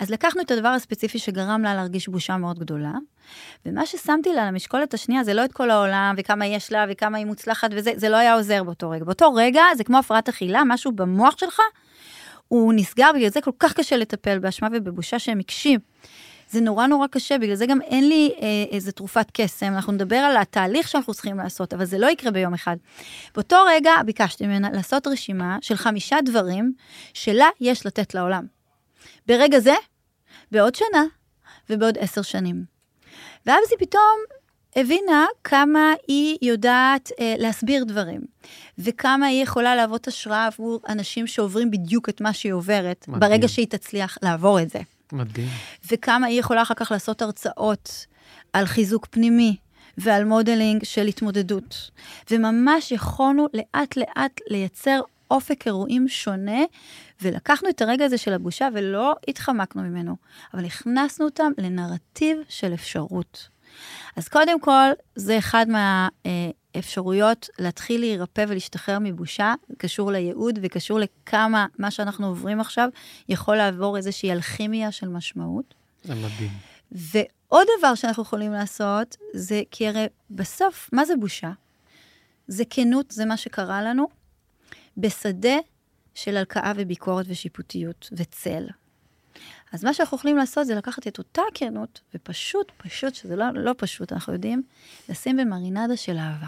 [0.00, 2.92] אז לקחנו את הדבר הספציפי שגרם לה להרגיש בושה מאוד גדולה,
[3.66, 7.26] ומה ששמתי לה למשקולת השנייה זה לא את כל העולם, וכמה יש לה, וכמה היא
[7.26, 9.04] מוצלחת וזה, זה לא היה עוזר באותו רגע.
[9.04, 11.60] באותו רגע זה כמו הפרעת אכילה, משהו במוח שלך
[12.50, 15.80] הוא נסגר, בגלל זה כל כך קשה לטפל באשמה ובבושה שהם הקשים.
[16.48, 20.16] זה נורא נורא קשה, בגלל זה גם אין לי אה, איזה תרופת קסם, אנחנו נדבר
[20.16, 22.76] על התהליך שאנחנו צריכים לעשות, אבל זה לא יקרה ביום אחד.
[23.34, 26.72] באותו רגע ביקשתי ממנה לעשות רשימה של חמישה דברים
[27.14, 28.46] שלה יש לתת לעולם.
[29.26, 29.74] ברגע זה,
[30.52, 31.04] בעוד שנה
[31.70, 32.64] ובעוד עשר שנים.
[33.46, 34.39] ואז היא פתאום
[34.76, 38.20] הבינה כמה היא יודעת אה, להסביר דברים,
[38.78, 43.20] וכמה היא יכולה להוות השראה עבור אנשים שעוברים בדיוק את מה שהיא עוברת, מדהים.
[43.20, 44.78] ברגע שהיא תצליח לעבור את זה.
[45.12, 45.48] מדהים.
[45.90, 48.06] וכמה היא יכולה אחר כך לעשות הרצאות
[48.52, 49.56] על חיזוק פנימי
[49.98, 51.90] ועל מודלינג של התמודדות.
[52.30, 56.60] וממש יכולנו לאט לאט לייצר אופק אירועים שונה,
[57.22, 60.16] ולקחנו את הרגע הזה של הבושה ולא התחמקנו ממנו,
[60.54, 63.48] אבל הכנסנו אותם לנרטיב של אפשרות.
[64.16, 71.90] אז קודם כל, זה אחד מהאפשרויות להתחיל להירפא ולהשתחרר מבושה, קשור לייעוד וקשור לכמה מה
[71.90, 72.88] שאנחנו עוברים עכשיו
[73.28, 75.74] יכול לעבור איזושהי אלכימיה של משמעות.
[76.02, 76.50] זה מדהים.
[76.92, 81.50] ועוד דבר שאנחנו יכולים לעשות, זה כי הרי בסוף, מה זה בושה?
[82.48, 84.08] זה כנות, זה מה שקרה לנו,
[84.96, 85.56] בשדה
[86.14, 88.66] של הלקאה וביקורת ושיפוטיות וצל.
[89.72, 93.74] אז מה שאנחנו יכולים לעשות זה לקחת את אותה כנות, ופשוט, פשוט, שזה לא, לא
[93.76, 94.62] פשוט, אנחנו יודעים,
[95.08, 96.46] לשים במרינדה של אהבה.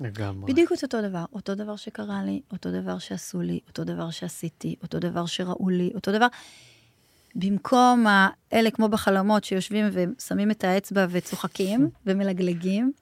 [0.00, 0.52] לגמרי.
[0.52, 4.76] בדיוק את אותו דבר, אותו דבר שקרה לי, אותו דבר שעשו לי, אותו דבר שעשיתי,
[4.82, 6.26] אותו דבר שראו לי, אותו דבר.
[7.34, 12.92] במקום האלה, כמו בחלומות, שיושבים ושמים את האצבע וצוחקים ומלגלגים,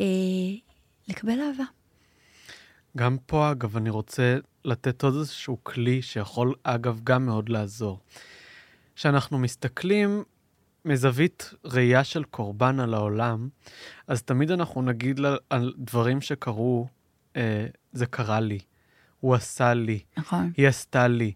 [0.00, 0.06] אה,
[1.08, 1.64] לקבל אהבה.
[2.96, 8.00] גם פה, אגב, אני רוצה לתת עוד איזשהו כלי שיכול, אגב, גם מאוד לעזור.
[8.96, 10.24] כשאנחנו מסתכלים
[10.84, 13.48] מזווית ראייה של קורבן על העולם,
[14.06, 16.86] אז תמיד אנחנו נגיד לה, על דברים שקרו,
[17.36, 18.58] אה, זה קרה לי,
[19.20, 20.52] הוא עשה לי, נכון.
[20.56, 21.32] היא עשתה לי.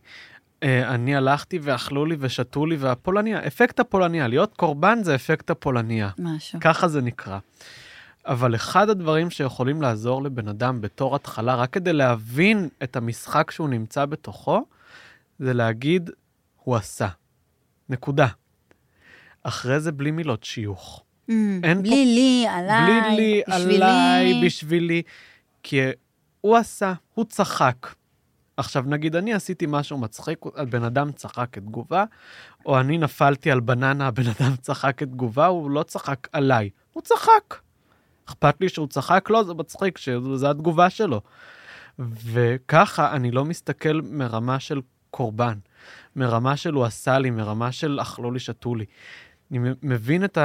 [0.62, 6.10] אה, אני הלכתי ואכלו לי ושתו לי, והפולניה, אפקט הפולניה, להיות קורבן זה אפקט הפולניה.
[6.18, 6.60] משהו.
[6.60, 7.38] ככה זה נקרא.
[8.26, 13.68] אבל אחד הדברים שיכולים לעזור לבן אדם בתור התחלה, רק כדי להבין את המשחק שהוא
[13.68, 14.64] נמצא בתוכו,
[15.38, 16.10] זה להגיד,
[16.62, 17.08] הוא עשה.
[17.88, 18.26] נקודה.
[19.42, 21.02] אחרי זה בלי מילות שיוך.
[21.28, 21.32] Mm,
[21.62, 23.74] אין בלי פה- לי, עליי, בלי לי, בשבילי.
[23.76, 25.02] עליי, בשבילי.
[25.62, 25.80] כי
[26.40, 27.76] הוא עשה, הוא צחק.
[28.56, 32.04] עכשיו, נגיד, אני עשיתי משהו מצחיק, הבן אדם צחק כתגובה,
[32.66, 37.54] או אני נפלתי על בננה, הבן אדם צחק כתגובה, הוא לא צחק עליי, הוא צחק.
[38.28, 39.26] אכפת לי שהוא צחק?
[39.30, 41.20] לא, זה מצחיק, שזו התגובה שלו.
[41.98, 44.80] וככה אני לא מסתכל מרמה של
[45.10, 45.58] קורבן,
[46.16, 48.84] מרמה של הוא עשה לי, מרמה של אכלו לי, שתו לי.
[49.50, 50.38] אני מבין את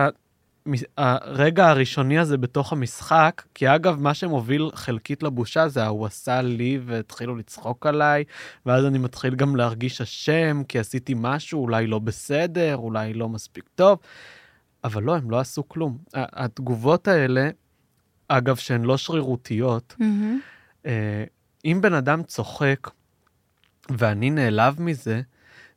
[0.97, 6.79] הרגע הראשוני הזה בתוך המשחק, כי אגב, מה שמוביל חלקית לבושה זה ההוא עשה לי
[6.85, 8.23] והתחילו לצחוק עליי,
[8.65, 13.69] ואז אני מתחיל גם להרגיש אשם, כי עשיתי משהו אולי לא בסדר, אולי לא מספיק
[13.75, 13.99] טוב,
[14.83, 15.97] אבל לא, הם לא עשו כלום.
[16.13, 17.49] התגובות האלה,
[18.27, 20.87] אגב, שהן לא שרירותיות, Mm-hmm.
[21.65, 22.89] אם בן אדם צוחק
[23.89, 25.21] ואני נעלב מזה,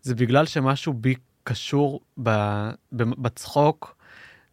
[0.03, 2.01] זה בגלל שמשהו בי קשור
[2.93, 3.97] בצחוק,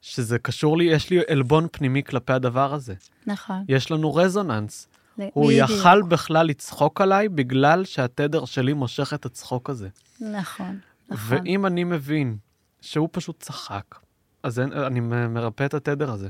[0.02, 2.94] שזה קשור לי, יש לי עלבון פנימי כלפי הדבר הזה.
[3.28, 3.64] נכון.
[3.68, 4.88] יש לנו רזוננס.
[5.34, 5.70] הוא בדיוק.
[5.70, 9.90] יכל בכלל לצחוק עליי בגלל שהתדר שלי מושך את הצחוק הזה.
[10.22, 10.80] נכון,
[11.10, 11.38] נכון.
[11.44, 12.38] ואם אני מבין
[12.82, 13.96] שהוא פשוט צחק,
[14.44, 16.30] אז אין, אני מרפא את התדר הזה.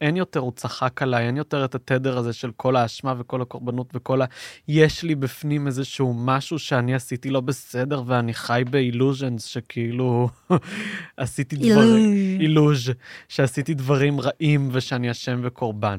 [0.00, 3.90] אין יותר, הוא צחק עליי, אין יותר את התדר הזה של כל האשמה וכל הקורבנות
[3.94, 4.24] וכל ה...
[4.68, 10.28] יש לי בפנים איזשהו משהו שאני עשיתי לא בסדר ואני חי באילוז'נס שכאילו
[11.16, 12.38] עשיתי דברים...
[12.40, 12.90] אילוז'.
[13.28, 15.98] שעשיתי דברים רעים ושאני אשם וקורבן.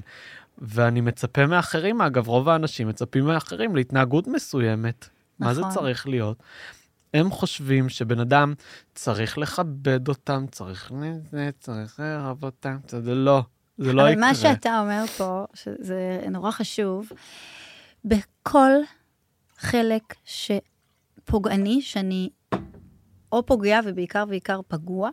[0.57, 5.09] ואני מצפה מאחרים, אגב, רוב האנשים מצפים מאחרים להתנהגות מסוימת.
[5.39, 5.73] מה זה נכון.
[5.73, 6.43] צריך להיות?
[7.13, 8.53] הם חושבים שבן אדם
[8.95, 13.43] צריך לכבד אותם, צריך לזה, צריך לאהוב אותם, זה לא,
[13.77, 14.27] זה לא אבל יקרה.
[14.27, 17.09] מה שאתה אומר פה, שזה נורא חשוב,
[18.05, 18.71] בכל
[19.57, 22.29] חלק שפוגעני, שאני
[23.31, 25.09] או פוגע ובעיקר בעיקר פגוע,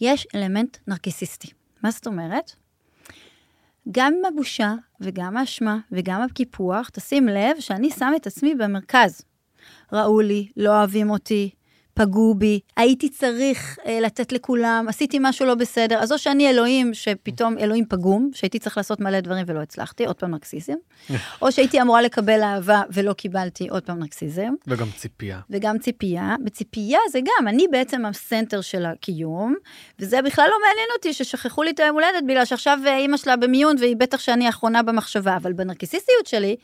[0.00, 1.48] יש אלמנט נרקיסיסטי.
[1.82, 2.50] מה זאת אומרת?
[3.92, 9.22] גם עם הבושה וגם האשמה וגם הקיפוח, תשים לב שאני שם את עצמי במרכז.
[9.92, 11.50] ראו לי, לא אוהבים אותי,
[11.94, 16.94] פגעו בי, הייתי צריך אה, לתת לכולם, עשיתי משהו לא בסדר, אז או שאני אלוהים,
[16.94, 20.74] שפתאום אלוהים פגום, שהייתי צריך לעשות מלא דברים ולא הצלחתי, עוד פעם נרקסיזם,
[21.42, 25.40] או שהייתי אמורה לקבל אהבה ולא קיבלתי, עוד פעם נרקסיזם, וגם ציפייה.
[25.50, 26.36] וגם ציפייה.
[26.44, 29.54] בציפייה זה גם, אני בעצם הסנטר של הקיום,
[29.98, 33.36] וזה בכלל לא מעניין אותי ששכחו לי את היום הולדת, בגלל שעכשיו אה, אימא שלה
[33.36, 36.56] במיון, והיא בטח שאני האחרונה במחשבה, אבל בנרקיסיסטיות שלי,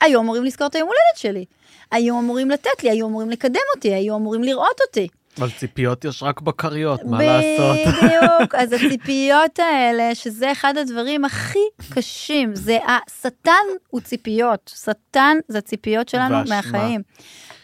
[0.00, 1.44] היו אמורים לזכור את היום הולדת שלי.
[1.94, 5.08] היו אמורים לתת לי, היו אמורים לקדם אותי, היו אמורים לראות אותי.
[5.38, 7.76] אבל ציפיות יש רק בכריות, מה לעשות?
[7.94, 11.58] בדיוק, אז הציפיות האלה, שזה אחד הדברים הכי
[11.94, 16.56] קשים, זה השטן הוא ציפיות, שטן זה הציפיות שלנו ואשמה.
[16.56, 17.02] מהחיים.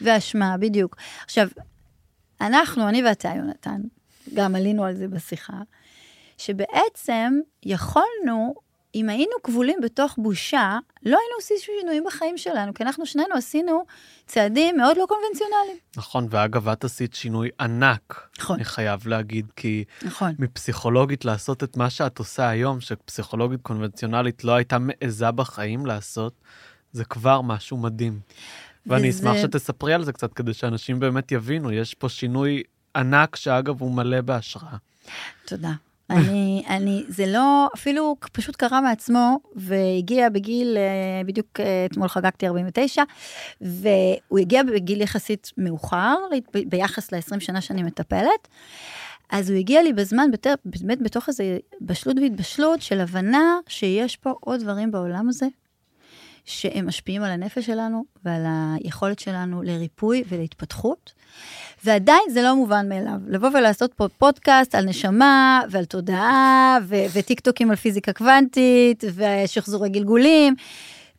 [0.01, 0.97] ואשמה, בדיוק.
[1.25, 1.49] עכשיו,
[2.41, 3.81] אנחנו, אני ואתה, יונתן,
[4.35, 5.57] גם עלינו על זה בשיחה,
[6.39, 8.55] שבעצם יכולנו,
[8.95, 13.85] אם היינו כבולים בתוך בושה, לא היינו עושים שינויים בחיים שלנו, כי אנחנו שנינו עשינו
[14.27, 15.77] צעדים מאוד לא קונבנציונליים.
[15.97, 18.57] נכון, ואגב, את עשית שינוי ענק, נכון.
[18.57, 20.35] אני חייב להגיד, כי נכון.
[20.39, 26.33] מפסיכולוגית לעשות את מה שאת עושה היום, שפסיכולוגית קונבנציונלית לא הייתה מעיזה בחיים לעשות,
[26.93, 28.21] זה כבר משהו מדהים.
[28.87, 32.63] ואני וזה- אשמח שתספרי על זה קצת, כדי שאנשים באמת יבינו, יש פה שינוי
[32.97, 34.77] ענק, שאגב, הוא מלא בהשראה.
[35.47, 35.73] תודה.
[36.11, 42.47] אני, אני, זה לא, אפילו פשוט קרה מעצמו, והגיע בגיל, אה, בדיוק אה, אתמול חגגתי
[42.47, 43.03] 49,
[43.61, 46.17] והוא הגיע בגיל יחסית מאוחר,
[46.67, 48.49] ביחס ל-20 שנה שאני מטפלת,
[49.31, 50.31] אז הוא הגיע לי בזמן,
[50.65, 55.47] באמת בתוך איזה בשלות והתבשלות של הבנה שיש פה עוד דברים בעולם הזה,
[56.45, 61.13] שהם משפיעים על הנפש שלנו ועל היכולת שלנו לריפוי ולהתפתחות.
[61.85, 63.19] ועדיין זה לא מובן מאליו.
[63.29, 70.55] לבוא ולעשות פה פודקאסט על נשמה ועל תודעה ו- וטיקטוקים על פיזיקה קוונטית ושחזורי גלגולים.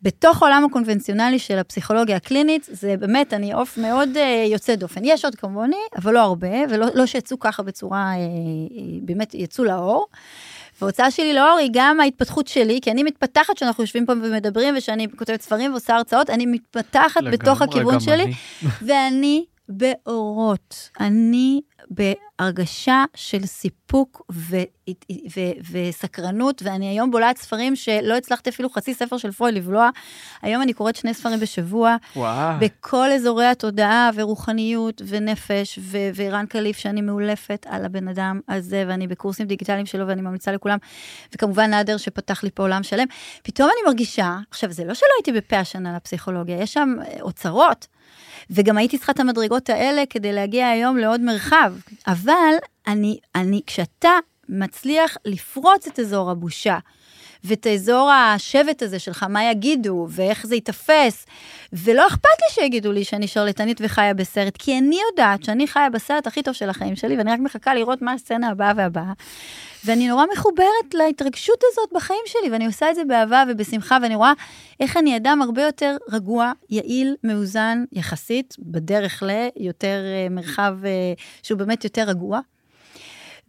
[0.03, 5.01] בתוך העולם הקונבנציונלי של הפסיכולוגיה הקלינית, זה באמת, אני עוף מאוד uh, יוצא דופן.
[5.03, 10.07] יש עוד כמוני, אבל לא הרבה, ולא לא שיצאו ככה בצורה, uh, באמת יצאו לאור.
[10.81, 15.07] וההוצאה שלי לאור היא גם ההתפתחות שלי, כי אני מתפתחת כשאנחנו יושבים פה ומדברים, ושאני
[15.17, 18.33] כותבת ספרים ועושה הרצאות, אני מתפתחת בתוך לגמרי, הכיוון גם שלי, אני.
[18.81, 20.89] ואני באורות.
[20.99, 21.61] אני
[21.91, 24.55] בהרגשה של סיפוק ו-
[25.09, 29.89] ו- וסקרנות, ואני היום בולעת ספרים שלא הצלחתי אפילו חצי ספר של פרויד לבלוע.
[30.41, 32.59] היום אני קוראת שני ספרים בשבוע, וואו.
[32.59, 39.07] בכל אזורי התודעה ורוחניות ונפש, ו- ורן קליף, שאני מאולפת על הבן אדם הזה, ואני
[39.07, 40.77] בקורסים דיגיטליים שלו, ואני ממליצה לכולם,
[41.35, 43.05] וכמובן נאדר שפתח לי פה עולם שלם.
[43.43, 47.87] פתאום אני מרגישה, עכשיו, זה לא שלא הייתי בפה השנה לפסיכולוגיה, יש שם אה, אוצרות.
[48.51, 51.73] וגם הייתי צריכה את המדרגות האלה כדי להגיע היום לעוד מרחב.
[52.07, 52.53] אבל
[52.87, 54.09] אני, אני, כשאתה
[54.51, 56.77] מצליח לפרוץ את אזור הבושה,
[57.43, 61.25] ואת אזור השבט הזה שלך, מה יגידו, ואיך זה ייתפס,
[61.73, 66.27] ולא אכפת לי שיגידו לי שאני שרלטנית וחיה בסרט, כי אני יודעת שאני חיה בסרט
[66.27, 69.13] הכי טוב של החיים שלי, ואני רק מחכה לראות מה הסצנה הבאה והבאה.
[69.85, 74.33] ואני נורא מחוברת להתרגשות הזאת בחיים שלי, ואני עושה את זה באהבה ובשמחה, ואני רואה
[74.79, 81.57] איך אני אדם הרבה יותר רגוע, יעיל, מאוזן, יחסית, בדרך ליותר אה, מרחב אה, שהוא
[81.57, 82.39] באמת יותר רגוע.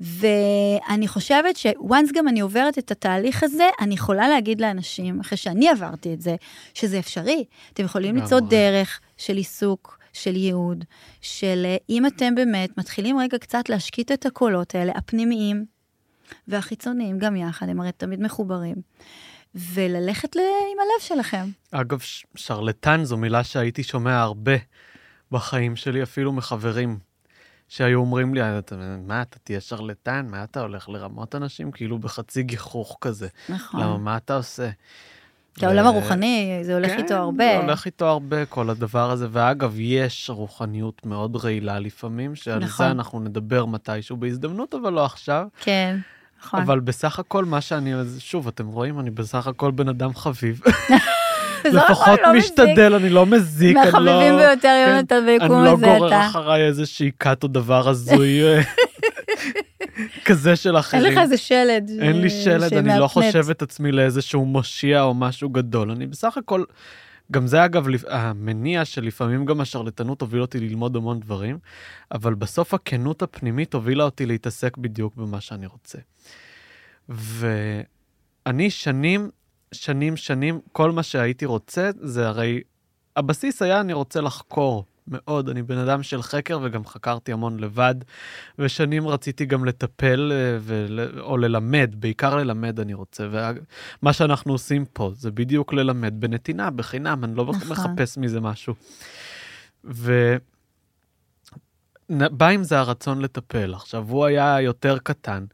[0.02, 5.68] ואני חושבת ש-once גם אני עוברת את התהליך הזה, אני יכולה להגיד לאנשים, אחרי שאני
[5.68, 6.36] עברתי את זה,
[6.74, 7.44] שזה אפשרי.
[7.72, 8.16] אתם יכולים.
[8.16, 10.84] למצוא דרך של עיסוק, של ייעוד,
[11.20, 15.64] של אה, אם אתם באמת מתחילים רגע קצת להשקיט את הקולות האלה, הפנימיים
[16.48, 18.76] והחיצוניים גם יחד, הם הרי תמיד מחוברים,
[19.54, 20.38] וללכת ל-
[20.72, 21.48] עם הלב שלכם.
[21.70, 22.00] אגב,
[22.34, 24.56] שרלטן זו מילה שהייתי שומע הרבה
[25.30, 26.98] בחיים שלי, אפילו מחברים,
[27.74, 30.26] שהיו אומרים לי, "אתה- מה, אתה תהיה שרלטן?
[30.30, 31.70] מה אתה הולך לרמות אנשים?
[31.70, 33.28] כאילו בחצי גיחוך כזה.
[33.48, 33.80] נכון.
[33.80, 34.70] למה, מה אתה עושה?
[35.54, 37.56] כי העולם ו- הרוחני, זה הולך כן, איתו זה הרבה.
[37.56, 39.26] הולך איתו הרבה, כל הדבר הזה.
[39.30, 42.86] ואגב, יש רוחניות מאוד רעילה לפעמים, שעל נכון.
[42.86, 45.46] זה אנחנו נדבר מתישהו בהזדמנות, אבל לא עכשיו.
[45.60, 45.98] כן,
[46.42, 46.60] נכון.
[46.60, 47.92] אבל בסך הכל, מה שאני...
[48.18, 50.60] שוב, אתם רואים, אני בסך הכל בן אדם חביב.
[51.68, 52.38] נכון, לפחות לא.
[52.38, 53.92] משתדל, אני לא מזיק, אני לא...
[53.92, 56.26] מהחביבים ביותר, כן, יונתן, אני ביקום לא הזה גורר אתה.
[56.26, 58.60] אחריי איזושהי כת או דבר הזוי אה,
[60.26, 61.12] כזה של אין אחרים.
[61.12, 61.90] לך איזה שלד.
[62.00, 63.06] אין לי שלד, אני לא.
[63.06, 65.90] חושב את עצמי לאיזשהו מושיע או משהו גדול.
[65.90, 66.64] אני בסך הכל,
[67.32, 71.58] גם זה אגב המניע שלפעמים גם השרלטנות הוביל אותי ללמוד המון דברים,
[72.12, 75.98] אבל בסוף הכנות הפנימית הובילה אותי להתעסק בדיוק במה שאני רוצה.
[77.08, 79.30] ואני שנים,
[79.72, 82.60] שנים, שנים, כל מה שהייתי רוצה זה הרי,
[83.16, 84.84] הבסיס היה אני רוצה לחקור.
[85.08, 87.94] מאוד, אני בן אדם של חקר וגם חקרתי המון לבד,
[88.58, 91.20] ושנים רציתי גם לטפל אה, ול...
[91.20, 97.24] או ללמד, בעיקר ללמד אני רוצה, ומה שאנחנו עושים פה זה בדיוק ללמד בנתינה, בחינם,
[97.24, 97.68] אני לא נכון.
[97.68, 98.74] מחפש מזה משהו.
[99.84, 100.18] ובא
[102.48, 103.74] עם זה הרצון לטפל.
[103.74, 105.44] עכשיו, הוא היה יותר קטן,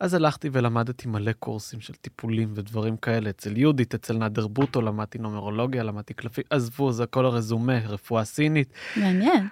[0.00, 3.30] אז הלכתי ולמדתי מלא קורסים של טיפולים ודברים כאלה.
[3.30, 8.72] אצל יהודית, אצל נאדר בוטו, למדתי נומרולוגיה, למדתי קלפים, עזבו, זה כל הרזומה, רפואה סינית.
[8.96, 9.48] מעניין.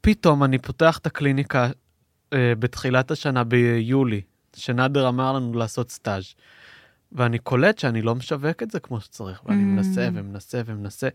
[0.00, 1.70] ופתאום אני פותח את הקליניקה
[2.32, 4.20] אה, בתחילת השנה ביולי,
[4.56, 6.34] שנאדר אמר לנו לעשות סטאז'.
[7.12, 9.66] ואני קולט שאני לא משווק את זה כמו שצריך, ואני Mm.
[9.66, 11.08] מנסה ומנסה ומנסה.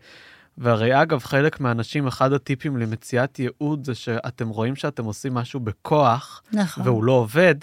[0.58, 6.42] והרי אגב, חלק מהאנשים, אחד הטיפים למציאת ייעוד זה שאתם רואים שאתם עושים משהו בכוח,
[6.52, 6.84] נכון.
[6.86, 7.54] והוא לא עובד,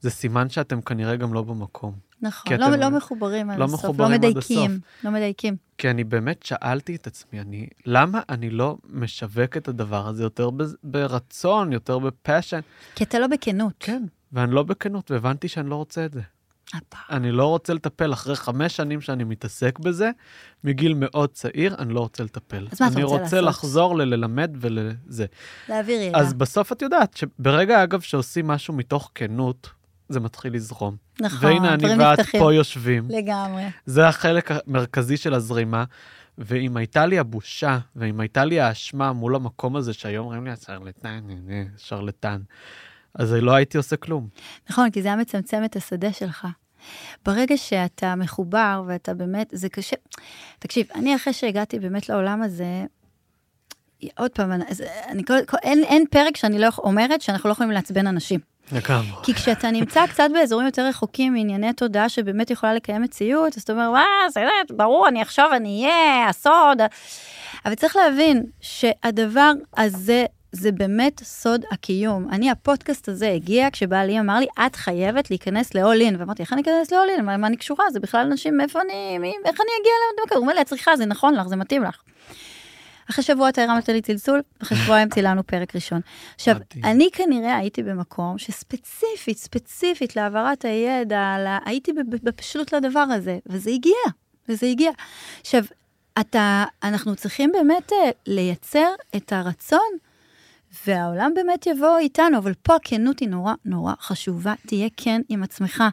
[0.00, 1.94] זה סימן שאתם כנראה גם לא במקום.
[2.22, 2.52] נכון.
[2.60, 3.84] לא- לא מחוברים עד לא הסוף.
[3.84, 4.80] לא מחוברים עד מדייקים.
[5.04, 5.56] לא מדייקים.
[5.78, 10.50] כי אני באמת שאלתי את עצמי, אני, למה אני לא משווק את הדבר הזה יותר
[10.50, 12.60] ב- ברצון, יותר בפאשן?
[12.94, 13.72] כי אתה לא בכנות.
[13.80, 16.20] כן, ואני לא בכנות, והבנתי שאני לא רוצה את זה.
[17.10, 20.10] אני לא רוצה לטפל אחרי חמש שנים שאני מתעסק בזה,
[20.64, 22.68] מגיל מאוד צעיר, אני לא רוצה לטפל.
[22.72, 23.64] אז מה אתה אני רוצה רוצה לעשות?
[23.64, 25.26] לחזור לללמד ולזה.
[25.68, 26.18] להעביר ידע.
[26.18, 29.70] אז בסוף את יודעת שברגע, אגב, שעושים משהו מתוך כנות,
[30.08, 30.96] זה מתחיל לזרום.
[31.20, 32.40] נכון, והנה אני דברים ואת נפתחים.
[32.40, 33.08] פה יושבים.
[33.10, 33.64] לגמרי.
[33.86, 35.84] זה החלק המרכזי של הזרימה.
[36.38, 41.20] ואם הייתה לי הבושה, ואם הייתה לי האשמה מול המקום הזה שהיום אומרים לי, שרלטן,
[41.28, 42.40] הנה, שרלטן,
[43.14, 44.28] אז לא הייתי עושה כלום.
[44.70, 46.46] נכון, כי זה היה מצמצם את השדה שלך.
[47.24, 49.96] ברגע שאתה מחובר ואתה באמת, זה קשה.
[50.58, 52.84] תקשיב, אני אחרי שהגעתי באמת לעולם הזה,
[54.16, 55.22] עוד פעם, אני, אז אני,
[55.62, 58.40] אין, אין פרק שאני לא אומרת שאנחנו לא יכולים לעצבן אנשים.
[58.72, 59.22] לגמרי.
[59.22, 63.72] כי כשאתה נמצא קצת באזורים יותר רחוקים מענייני תודעה שבאמת יכולה לקיים מציאות, אז אתה
[63.72, 64.40] אומר, וואה, זה
[64.76, 66.78] ברור, אני עכשיו אני אהיה, הסוד.
[67.64, 72.28] אבל צריך להבין שהדבר הזה, זה באמת סוד הקיום.
[72.30, 76.18] אני, הפודקאסט הזה הגיע כשבעלי אמר לי, את חייבת להיכנס ל-all in.
[76.18, 77.22] ואמרתי, איך אני אכנס ל-all in?
[77.22, 77.90] מה, מה אני קשורה?
[77.90, 80.36] זה בכלל אנשים, מאיפה אני, מי, איך אני אגיע למקום?
[80.36, 82.02] הוא אומר לי, את צריכה, זה נכון לך, זה מתאים לך.
[83.10, 86.00] אחרי שבוע אתה הרמת לי צלצול, אחרי שבועיים צילמנו פרק ראשון.
[86.34, 86.56] עכשיו.
[86.84, 93.92] אני כנראה הייתי במקום שספציפית, ספציפית להעברת הידע, לה, הייתי בפשלות לדבר הזה, וזה הגיע,
[94.48, 94.90] וזה הגיע.
[95.40, 95.64] עכשיו,
[96.20, 99.90] אתה, אנחנו צריכים באמת אה, לייצר את הרצון,
[100.86, 105.84] והעולם באמת יבוא איתנו, אבל פה הכנות היא נורא נורא חשובה, תהיה כן עם עצמך,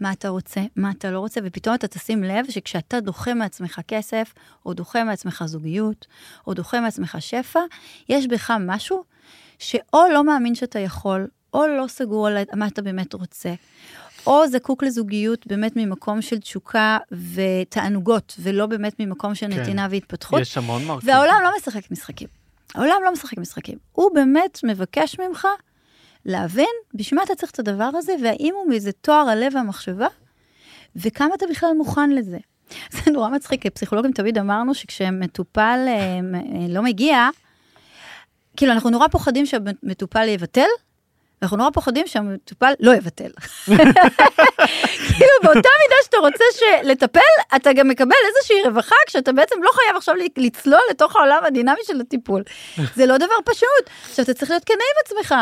[0.00, 4.34] מה אתה רוצה, מה אתה לא רוצה, ופתאום אתה תשים לב שכשאתה דוחה מעצמך כסף,
[4.66, 6.06] או דוחה מעצמך זוגיות,
[6.46, 7.60] או דוחה מעצמך שפע,
[8.08, 9.04] יש בך משהו
[9.58, 13.54] שאו לא מאמין שאתה יכול, או לא סגור על מה אתה באמת רוצה,
[14.26, 16.98] או זקוק לזוגיות באמת ממקום של תשוקה
[17.34, 19.60] ותענוגות, ולא באמת ממקום של כן.
[19.60, 20.40] נתינה והתפתחות.
[20.40, 21.14] יש המון מרכיבים.
[21.14, 22.39] והעולם לא משחק משחקים.
[22.74, 23.78] העולם לא משחק משחקים.
[23.92, 25.46] הוא באמת מבקש ממך
[26.24, 30.06] להבין בשביל מה אתה צריך את הדבר הזה, והאם הוא מאיזה תואר הלב והמחשבה,
[30.96, 32.38] וכמה אתה בכלל מוכן לזה.
[33.04, 37.28] זה נורא מצחיק, פסיכולוגים תמיד אמרנו שכשמטופל אה, אה, לא מגיע,
[38.56, 40.68] כאילו, אנחנו נורא פוחדים שהמטופל יבטל,
[41.42, 43.30] ואנחנו נורא פוחדים שהמטופל לא יבטל.
[45.16, 46.44] כאילו, באותה מידה שאתה רוצה
[46.82, 47.20] לטפל,
[47.56, 52.00] אתה גם מקבל איזושהי רווחה, כשאתה בעצם לא חייב עכשיו לצלול לתוך העולם הדינמי של
[52.00, 52.42] הטיפול.
[52.96, 53.90] זה לא דבר פשוט.
[54.10, 55.34] עכשיו, אתה צריך להיות כנה עם עצמך.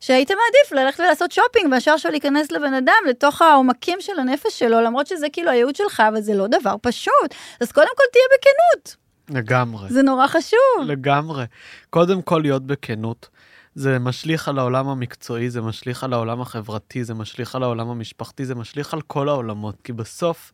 [0.00, 4.80] שהיית מעדיף ללכת ולעשות שופינג מאשר עכשיו להיכנס לבן אדם לתוך העומקים של הנפש שלו,
[4.80, 7.34] למרות שזה כאילו הייעוד שלך, אבל זה לא דבר פשוט.
[7.60, 8.96] אז קודם כל תהיה בכנות,
[9.30, 9.88] לגמרי.
[9.88, 10.58] זה נורא חשוב.
[10.86, 11.44] לגמרי.
[11.90, 13.28] קודם כל להיות בכנות.
[13.74, 18.46] זה משליך על העולם המקצועי, זה משליך על העולם החברתי, זה משליך על העולם המשפחתי,
[18.46, 19.76] זה משליך על כל העולמות.
[19.84, 20.52] כי בסוף,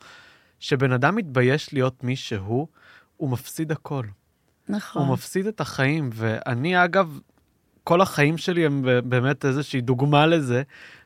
[0.60, 2.66] כשבן אדם מתבייש להיות מי שהוא,
[3.16, 4.04] הוא מפסיד הכל.
[4.68, 5.02] נכון.
[5.02, 7.18] הוא מפסיד את החיים, ואני אגב,
[7.84, 10.62] כל החיים שלי הם באמת איזושהי דוגמה לזה,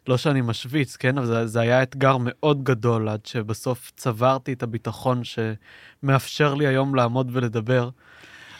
[0.08, 1.18] לא שאני משוויץ, כן?
[1.18, 6.94] אבל זה, זה היה אתגר מאוד גדול עד שבסוף צברתי את הביטחון שמאפשר לי היום
[6.94, 7.90] לעמוד ולדבר.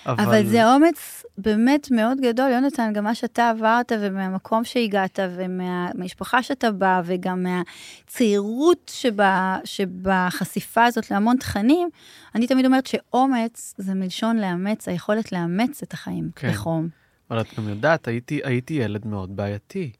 [0.07, 6.43] אבל, אבל זה אומץ באמת מאוד גדול, יונתן, גם מה שאתה עברת ומהמקום שהגעת ומהמשפחה
[6.43, 11.89] שאתה בא וגם מהצעירות שבה, שבחשיפה הזאת להמון תכנים,
[12.35, 16.51] אני תמיד אומרת שאומץ זה מלשון לאמץ, היכולת לאמץ את החיים כן.
[16.51, 16.89] בחום.
[17.31, 19.93] אבל את גם יודעת, הייתי, הייתי ילד מאוד בעייתי.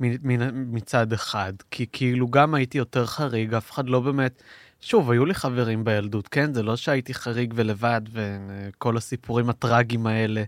[0.00, 4.42] מצד אחד, כי כאילו גם הייתי יותר חריג, אף אחד לא באמת...
[4.80, 6.54] שוב, היו לי חברים בילדות, כן?
[6.54, 10.42] זה לא שהייתי חריג ולבד וכל הסיפורים הטראגיים האלה.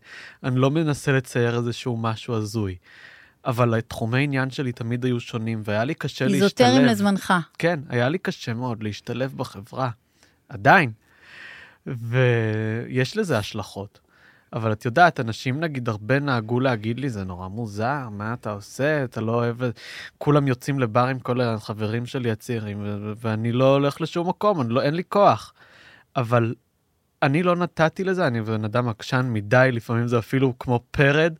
[0.44, 2.76] אני לא מנסה לצייר איזשהו משהו הזוי.
[3.44, 6.42] אבל תחומי עניין שלי תמיד היו שונים, והיה לי קשה להשתלב.
[6.42, 7.34] איזוטריים לזמנך.
[7.58, 9.90] כן, היה לי קשה מאוד להשתלב בחברה.
[10.48, 10.92] עדיין.
[11.86, 14.00] ויש לזה השלכות.
[14.52, 19.04] אבל את יודעת, אנשים נגיד הרבה נהגו להגיד לי, זה נורא מוזר, מה אתה עושה,
[19.04, 19.62] אתה לא אוהב...
[19.62, 19.78] את-"
[20.18, 24.82] כולם יוצאים לבר עם כל החברים שלי הצעירים, ו- ואני לא הולך לשום מקום, לא,
[24.82, 25.52] אין לי כוח.
[26.16, 26.54] אבל
[27.22, 31.34] אני לא נתתי לזה, אני בן אדם עקשן מדי, לפעמים זה אפילו כמו פרד.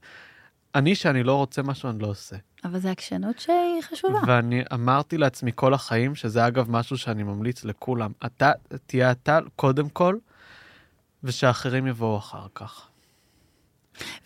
[0.74, 2.36] אני, שאני לא רוצה משהו, אני לא עושה.
[2.64, 4.20] אבל זו עקשנות שהיא חשובה.
[4.26, 8.52] ואני אמרתי לעצמי כל החיים, שזה אגב משהו שאני ממליץ לכולם, אתה
[8.86, 10.16] תהיה אתה קודם כל,
[11.24, 12.89] ושאחרים יבואו אחר כך.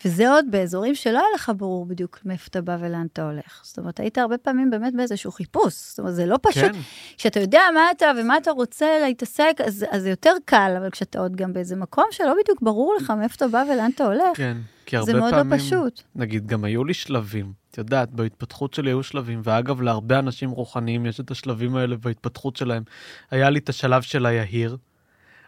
[0.05, 3.61] וזה עוד באזורים שלא היה לך ברור בדיוק מאיפה אתה בא ולאן אתה הולך.
[3.63, 5.73] זאת אומרת, היית הרבה פעמים באמת באיזשהו חיפוש.
[5.73, 6.63] זאת אומרת, זה לא פשוט.
[6.63, 6.79] כן,
[7.17, 11.19] כשאתה יודע מה אתה ומה אתה רוצה להתעסק, אז, אז זה יותר קל, אבל כשאתה
[11.19, 14.57] עוד גם באיזה מקום שלא בדיוק ברור לך מאיפה אתה בא ולאן אתה הולך, כן.
[14.85, 16.01] כי הרבה זה מאוד פעמים, לא פשוט.
[16.15, 17.65] נגיד, גם היו לי שלבים.
[17.71, 22.55] את יודעת, בהתפתחות שלי היו שלבים, ואגב, להרבה אנשים רוחניים יש את השלבים האלה בהתפתחות
[22.55, 22.83] שלהם.
[23.31, 24.77] היה לי את השלב של היהיר,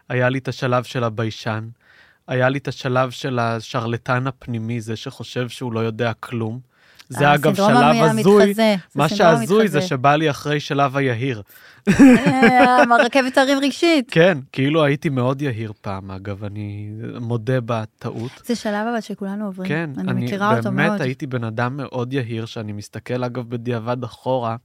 [0.08, 1.68] היה לי את השלב של הביישן,
[2.28, 6.60] היה לי את השלב של השרלטן הפנימי, זה שחושב שהוא לא יודע כלום.
[7.08, 8.54] זה אגב הסינדרום שלב הזוי,
[8.94, 9.80] מה שהזוי זה.
[9.80, 11.42] שבא לי אחרי שלב היהיר.
[11.88, 14.08] אה, הרכבת הרים רגשית.
[14.10, 18.42] כן, כאילו הייתי מאוד יהיר פעם, אגב, אני מודה בטעות.
[18.44, 19.68] זה שלב אבל שכולנו עוברים.
[19.68, 21.02] כן, אני, אני מכירה אותו באמת מאוד.
[21.02, 24.56] הייתי בן אדם מאוד יהיר, שאני מסתכל אגב בדיעבד אחורה.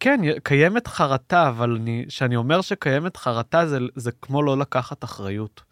[0.00, 5.71] כן, קיימת חרטה, אבל אני, כשאני אומר שקיימת חרטה, זה, זה כמו לא לקחת אחריות.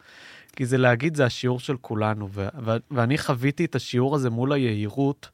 [0.56, 4.52] כי זה להגיד, זה השיעור של כולנו, ו, ו, ואני חוויתי את השיעור הזה מול
[4.52, 5.28] היהירות,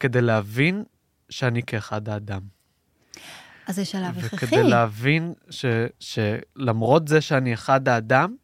[0.00, 0.84] כדי להבין
[1.30, 2.40] שאני כאחד האדם.
[3.66, 4.46] אז זה שלב הכרחי.
[4.46, 5.64] וכדי להבין ש,
[6.00, 8.34] שלמרות זה שאני אחד האדם,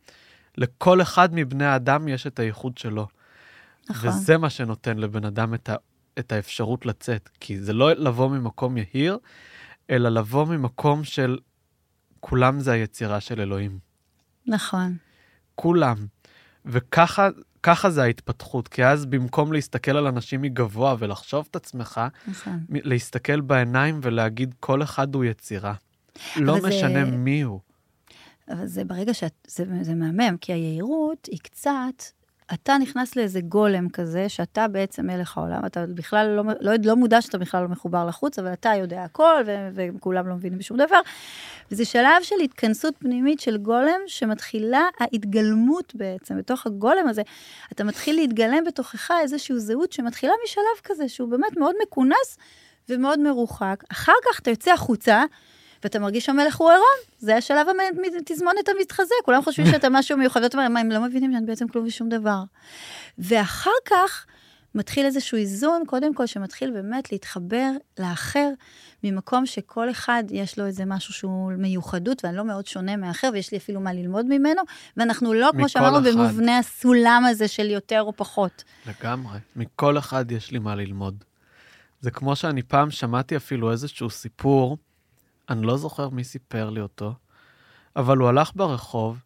[0.58, 3.08] לכל אחד מבני האדם יש את הייחוד שלו.
[3.90, 4.08] נכון.
[4.08, 5.76] וזה מה שנותן לבן אדם את, ה,
[6.18, 7.28] את האפשרות לצאת.
[7.40, 9.18] כי זה לא לבוא ממקום יהיר,
[9.90, 11.38] אלא לבוא ממקום של
[12.20, 13.78] כולם זה היצירה של אלוהים.
[14.46, 14.96] נכון.
[15.56, 15.96] כולם.
[16.64, 17.28] וככה
[17.62, 22.60] ככה זה ההתפתחות, כי אז במקום להסתכל על אנשים מגבוה ולחשוב את עצמך, נכון.
[22.68, 25.74] להסתכל בעיניים ולהגיד כל אחד הוא יצירה.
[26.36, 27.60] לא זה- משנה מי הוא.
[28.50, 32.02] אבל זה ברגע שאת, זה, זה מהמם, כי היהירות היא קצת,
[32.54, 37.20] אתה נכנס לאיזה גולם כזה, שאתה בעצם מלך העולם, אתה בכלל לא, לא, לא מודע
[37.20, 41.00] שאתה בכלל לא מחובר לחוץ, אבל אתה יודע הכל, ו, וכולם לא מבינים בשום דבר.
[41.70, 47.22] וזה שלב של התכנסות פנימית של גולם, שמתחילה ההתגלמות בעצם, בתוך הגולם הזה,
[47.72, 52.38] אתה מתחיל להתגלם בתוכך איזושהי זהות שמתחילה משלב כזה, שהוא באמת מאוד מכונס
[52.88, 53.84] ומאוד מרוחק.
[53.92, 55.24] אחר כך אתה יוצא החוצה,
[55.86, 57.66] ואתה מרגיש שהמלך הוא עירום, זה השלב
[58.16, 61.68] התזמונת המתחזה, כולם חושבים שאתה משהו מיוחד, ואתה אומר, מה, הם לא מבינים שאני בעצם
[61.68, 62.42] כלום ושום דבר.
[63.18, 64.26] ואחר כך
[64.74, 68.48] מתחיל איזשהו איזון, קודם כל, שמתחיל באמת להתחבר לאחר,
[69.04, 73.52] ממקום שכל אחד יש לו איזה משהו שהוא מיוחדות, ואני לא מאוד שונה מאחר, ויש
[73.52, 74.62] לי אפילו מה ללמוד ממנו,
[74.96, 76.12] ואנחנו לא, כמו שאמרנו.
[76.12, 78.64] במובנה הסולם הזה של יותר או פחות.
[78.86, 79.38] לגמרי.
[79.56, 81.24] מכל אחד יש לי מה ללמוד.
[82.00, 84.76] זה כמו שאני פעם שמעתי אפילו איזשהו סיפור,
[85.48, 87.14] אני לא זוכר מי סיפר לי אותו,
[87.96, 89.22] אבל הוא הלך ברחוב,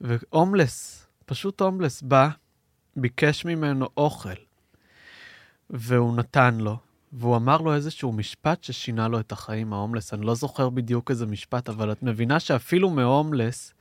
[0.00, 2.28] והומלס, פשוט הומלס, בא,
[2.96, 4.34] ביקש ממנו אוכל,
[5.70, 6.78] והוא נתן לו,
[7.12, 10.14] והוא אמר לו איזשהו משפט ששינה לו את החיים, ההומלס.
[10.14, 13.74] אני לא זוכר בדיוק איזה משפט, אבל את מבינה שאפילו מהומלס,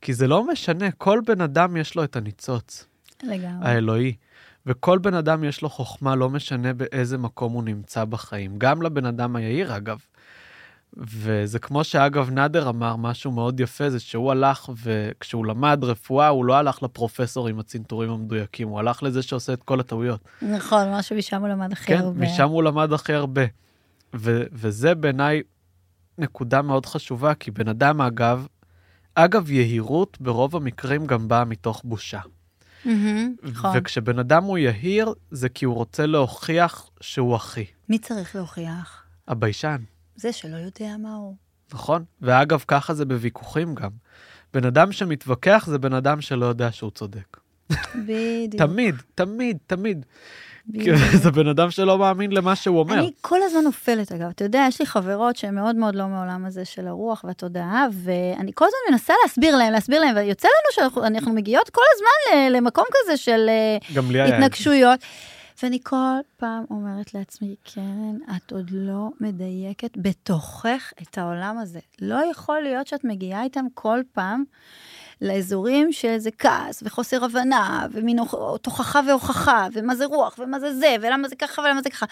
[0.00, 2.86] כי זה לא משנה, כל בן אדם יש לו את הניצוץ.
[3.22, 3.68] לגמרי.
[3.68, 4.14] האלוהי.
[4.66, 8.58] וכל בן אדם יש לו חוכמה, לא משנה באיזה מקום הוא נמצא בחיים.
[8.58, 9.98] גם לבן אדם היהיר, אגב.
[10.96, 16.44] וזה כמו שאגב נאדר אמר, משהו מאוד יפה, זה שהוא הלך, וכשהוא למד רפואה, הוא
[16.44, 20.20] לא הלך לפרופסור עם הצנתורים המדויקים, הוא הלך לזה שעושה את כל הטעויות.
[20.42, 22.20] נכון, מה שמשם הוא למד הכי כן, הרבה.
[22.20, 23.42] משם הוא למד הכי הרבה.
[24.14, 25.42] ו- וזה בעיניי
[26.18, 28.46] נקודה מאוד חשובה, כי בן אדם, אגב,
[29.14, 32.20] אגב, יהירות ברוב המקרים גם באה מתוך בושה.
[32.84, 33.70] מהמם, נכון.
[33.74, 37.64] וכשבן אדם הוא יהיר, זה כי הוא רוצה להוכיח שהוא אחי.
[37.88, 39.02] מי צריך להוכיח?
[39.28, 39.76] הביישן,
[40.16, 41.34] זה שלא יודע מה הוא.
[41.72, 42.04] נכון?
[42.22, 43.90] ואגב, ככה זה בוויכוחים גם.
[44.54, 47.36] בן אדם שמתווכח זה בן אדם שלא יודע שהוא צודק.
[47.94, 48.54] בדיוק.
[48.62, 50.04] תמיד, תמיד, תמיד.
[50.68, 50.96] בדיוק.
[51.22, 52.94] זה בן אדם שלא מאמין למה שהוא אומר.
[52.98, 54.28] אני כל הזמן נופלת, אגב.
[54.28, 58.50] אתה יודע, יש לי חברות שהן מאוד מאוד לא מעולם הזה של הרוח והתודעה, ואני
[58.54, 62.56] כל הזמן מנסה להסביר להם, להסביר להם, ויוצא לנו שאנחנו אנחנו מגיעות כל הזמן ל-
[62.56, 64.36] למקום כזה של אה, גם לי היה.
[64.36, 65.00] התנגשויות.
[65.62, 71.80] ואני כל פעם אומרת לעצמי, קרן, את עוד לא מדייקת בתוכך את העולם הזה.
[72.00, 74.44] לא יכול להיות שאת מגיעה איתם כל פעם
[75.20, 78.18] לאזורים של איזה כעס וחוסר הבנה, ומין
[78.62, 82.06] תוכחה והוכחה, ומה זה רוח, ומה זה זה, ולמה זה ככה ולמה זה ככה.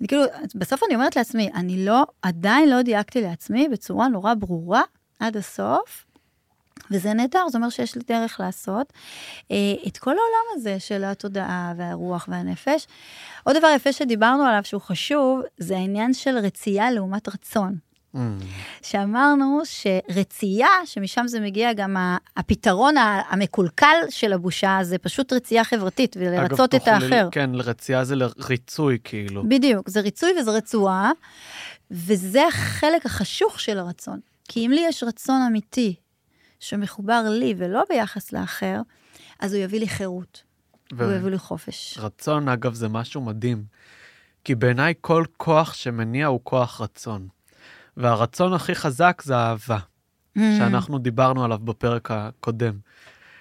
[0.00, 0.22] אני כאילו,
[0.54, 4.82] בסוף אני אומרת לעצמי, אני לא, עדיין לא דייקתי לעצמי בצורה נורא ברורה
[5.20, 6.06] עד הסוף,
[6.90, 8.92] וזה נהדר, זה אומר שיש לי דרך לעשות
[9.50, 12.86] אה, את כל העולם הזה של התודעה והרוח והנפש.
[13.44, 17.76] עוד דבר יפה שדיברנו עליו שהוא חשוב, זה העניין של רצייה לעומת רצון.
[18.14, 18.18] Mm,
[18.82, 21.96] שאמרנו שרצייה, שמשם זה מגיע גם
[22.36, 22.94] הפתרון
[23.30, 27.28] המקולקל של הבושה, זה פשוט רצייה חברתית ולרצות אגב, את האחר.
[27.32, 29.42] כן, רצייה זה לריצוי, כאילו.
[29.48, 31.10] בדיוק, זה ריצוי וזה רצועה,
[31.90, 34.20] וזה החלק החשוך של הרצון.
[34.48, 35.94] כי אם לי יש רצון אמיתי
[36.60, 38.80] שמחובר לי ולא ביחס לאחר,
[39.40, 40.42] אז הוא יביא לי חירות,
[40.92, 41.98] ו- הוא יביא לי חופש.
[41.98, 43.64] רצון, אגב, זה משהו מדהים.
[44.44, 47.28] כי בעיניי כל כוח שמניע הוא כוח רצון.
[47.96, 49.78] והרצון הכי חזק זה אהבה,
[50.38, 52.78] Mm, שאנחנו דיברנו עליו בפרק הקודם.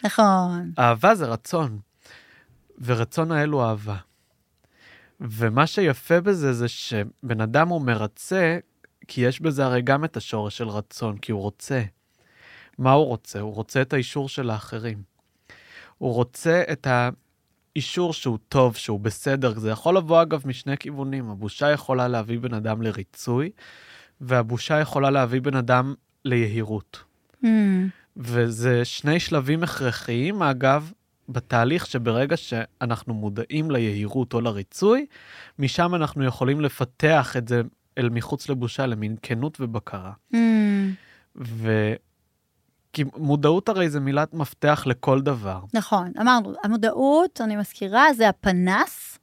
[0.04, 0.72] נכון.
[0.80, 1.80] אהבה זה רצון,
[2.82, 3.96] ורצון האל הוא אהבה.
[5.22, 8.58] ומה שיפה בזה זה שבן אדם הוא מרצה,
[9.08, 11.82] כי יש בזה הרי גם את השורש של רצון, כי הוא רוצה.
[12.80, 13.40] מה הוא רוצה?
[13.40, 15.04] הוא רוצה את האישור של האחרים.
[15.98, 16.88] הוא רוצה את
[17.76, 19.60] האישור שהוא טוב, שהוא בסדר.
[19.60, 21.30] זה יכול לבוא, אגב, משני כיוונים.
[21.30, 23.50] הבושה יכולה להביא בן אדם לריצוי,
[24.22, 25.94] והבושה יכולה להביא בן אדם
[26.26, 27.04] ליהירות.
[27.44, 27.48] Mm,
[28.18, 30.92] וזה שני שלבים הכרחיים, אגב,
[31.30, 35.06] בתהליך שברגע שאנחנו מודעים ליהירות או לריצוי,
[35.60, 37.62] משם אנחנו יכולים לפתח את זה
[37.98, 40.12] אל מחוץ לבושה, למין כנות ובקרה.
[40.34, 40.38] mm,
[41.36, 41.94] ו...
[42.94, 45.62] כי מודעות הרי זה מילת מפתח לכל דבר.
[45.74, 49.20] נכון, אמרנו, המודעות, אני מזכירה, זה הפנס.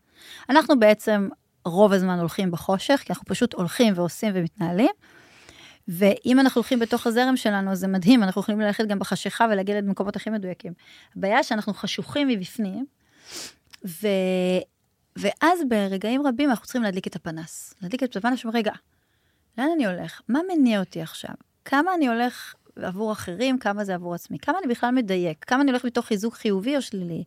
[0.51, 1.29] אנחנו בעצם
[1.65, 4.91] רוב הזמן הולכים בחושך, כי אנחנו פשוט הולכים ועושים ומתנהלים.
[5.89, 9.81] ואם אנחנו הולכים בתוך הזרם שלנו, אז זה מדהים, אנחנו יכולים ללכת גם בחשיכה ולהגיע
[9.81, 10.73] למקומות הכי מדויקים.
[11.17, 12.87] הבעיה שאנחנו חשוכים מבפנים,
[13.85, 14.09] ו...
[15.17, 17.75] ואז ברגעים רבים אנחנו צריכים להדליק את הפנס.
[17.83, 18.73] להדליק את הפנס רגע,
[19.59, 20.21] לאן אני הולך?
[20.29, 21.35] מה מניע אותי עכשיו?
[21.65, 24.39] כמה אני הולך עבור אחרים, כמה זה עבור עצמי?
[24.39, 25.45] כמה אני בכלל מדייק?
[25.45, 27.25] כמה אני הולך מתוך חיזוק חיובי או שלילי?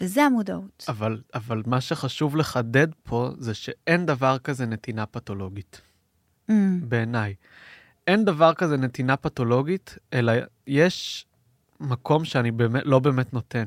[0.00, 0.84] וזה המודעות.
[0.88, 5.80] אבל, אבל מה שחשוב לחדד פה זה שאין דבר כזה נתינה פתולוגית,
[6.50, 7.34] Mm, בעיניי.
[8.06, 10.32] אין דבר כזה נתינה פתולוגית, אלא
[10.66, 11.26] יש
[11.80, 13.64] מקום שאני באמת, לא באמת נותן.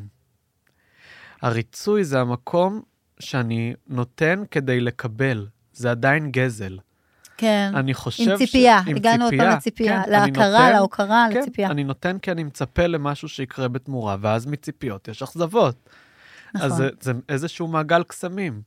[1.42, 2.82] הריצוי זה המקום
[3.20, 5.48] שאני נותן כדי לקבל.
[5.74, 6.78] זה עדיין גזל.
[7.38, 8.90] כן, אני חושב עם ציפייה, ש...
[8.90, 11.72] עם הגענו עוד פעם ציפייה, לציפייה, כן, להכרה, נותן- להוקרה, כן, לציפייה.
[11.72, 15.90] אני נותן כי אני מצפה למשהו שיקרה בתמורה, ואז מציפיות יש אכזבות.
[16.54, 16.68] נכון.
[16.72, 18.62] אז זה, זה איזשהו מעגל קסמים.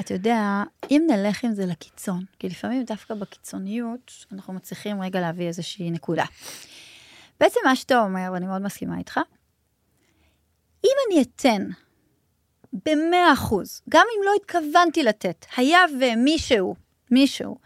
[0.00, 5.46] אתה יודע, אם נלך עם זה לקיצון, כי לפעמים דווקא בקיצוניות, אנחנו מצליחים רגע להביא
[5.46, 6.24] איזושהי נקודה.
[7.40, 9.20] בעצם מה שאתה אומר, ואני מאוד מסכימה איתך,
[10.84, 11.66] אם אני אתן
[12.72, 16.74] במאה אחוז, גם אם לא התכוונתי לתת, היה ומישהו,
[17.10, 17.58] מישהו,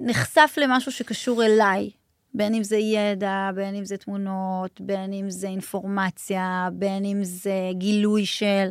[0.00, 1.90] נחשף למשהו שקשור אליי,
[2.34, 7.70] בין אם זה ידע, בין אם זה תמונות, בין אם זה אינפורמציה, בין אם זה
[7.72, 8.68] גילוי של...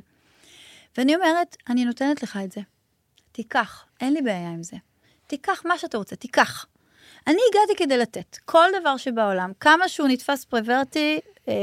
[0.97, 2.61] ואני אומרת, אני נותנת לך את זה.
[3.31, 4.77] תיקח, אין לי בעיה עם זה.
[5.27, 6.65] תיקח מה שאתה רוצה, תיקח.
[7.27, 8.37] אני הגעתי כדי לתת.
[8.45, 11.53] כל דבר שבעולם, כמה שהוא נתפס פרוורטי, אה,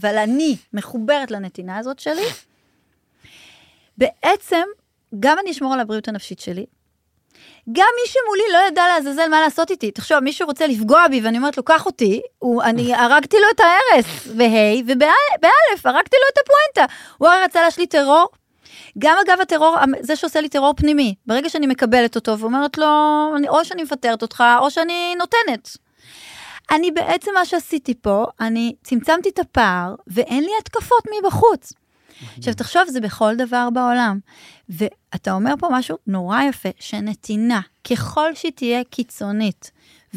[0.00, 2.26] אבל אני מחוברת לנתינה הזאת שלי,
[3.98, 4.62] בעצם,
[5.20, 6.66] גם אני אשמור על הבריאות הנפשית שלי,
[7.72, 9.90] גם מי שמולי לא ידע לעזאזל מה לעשות איתי.
[9.90, 13.60] תחשוב, מישהו רוצה לפגוע בי ואני אומרת לו, קח אותי, הוא, אני הרגתי לו את
[13.60, 14.06] ההרס,
[14.36, 16.94] והי, ובאלף, הרגתי לו את הפואנטה.
[17.18, 18.28] הוא הרי רצה להשליט טרור,
[18.98, 22.86] גם אגב הטרור, זה שעושה לי טרור פנימי, ברגע שאני מקבלת אותו ואומרת לו,
[23.36, 25.76] אני, או שאני מפטרת אותך, או שאני נותנת.
[26.70, 31.72] אני בעצם מה שעשיתי פה, אני צמצמתי את הפער, ואין לי התקפות מבחוץ.
[32.38, 34.18] עכשיו תחשוב, זה בכל דבר בעולם.
[34.68, 37.60] ואתה אומר פה משהו נורא יפה, שנתינה,
[37.90, 39.70] ככל שהיא תהיה קיצונית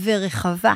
[0.04, 0.74] ורחבה,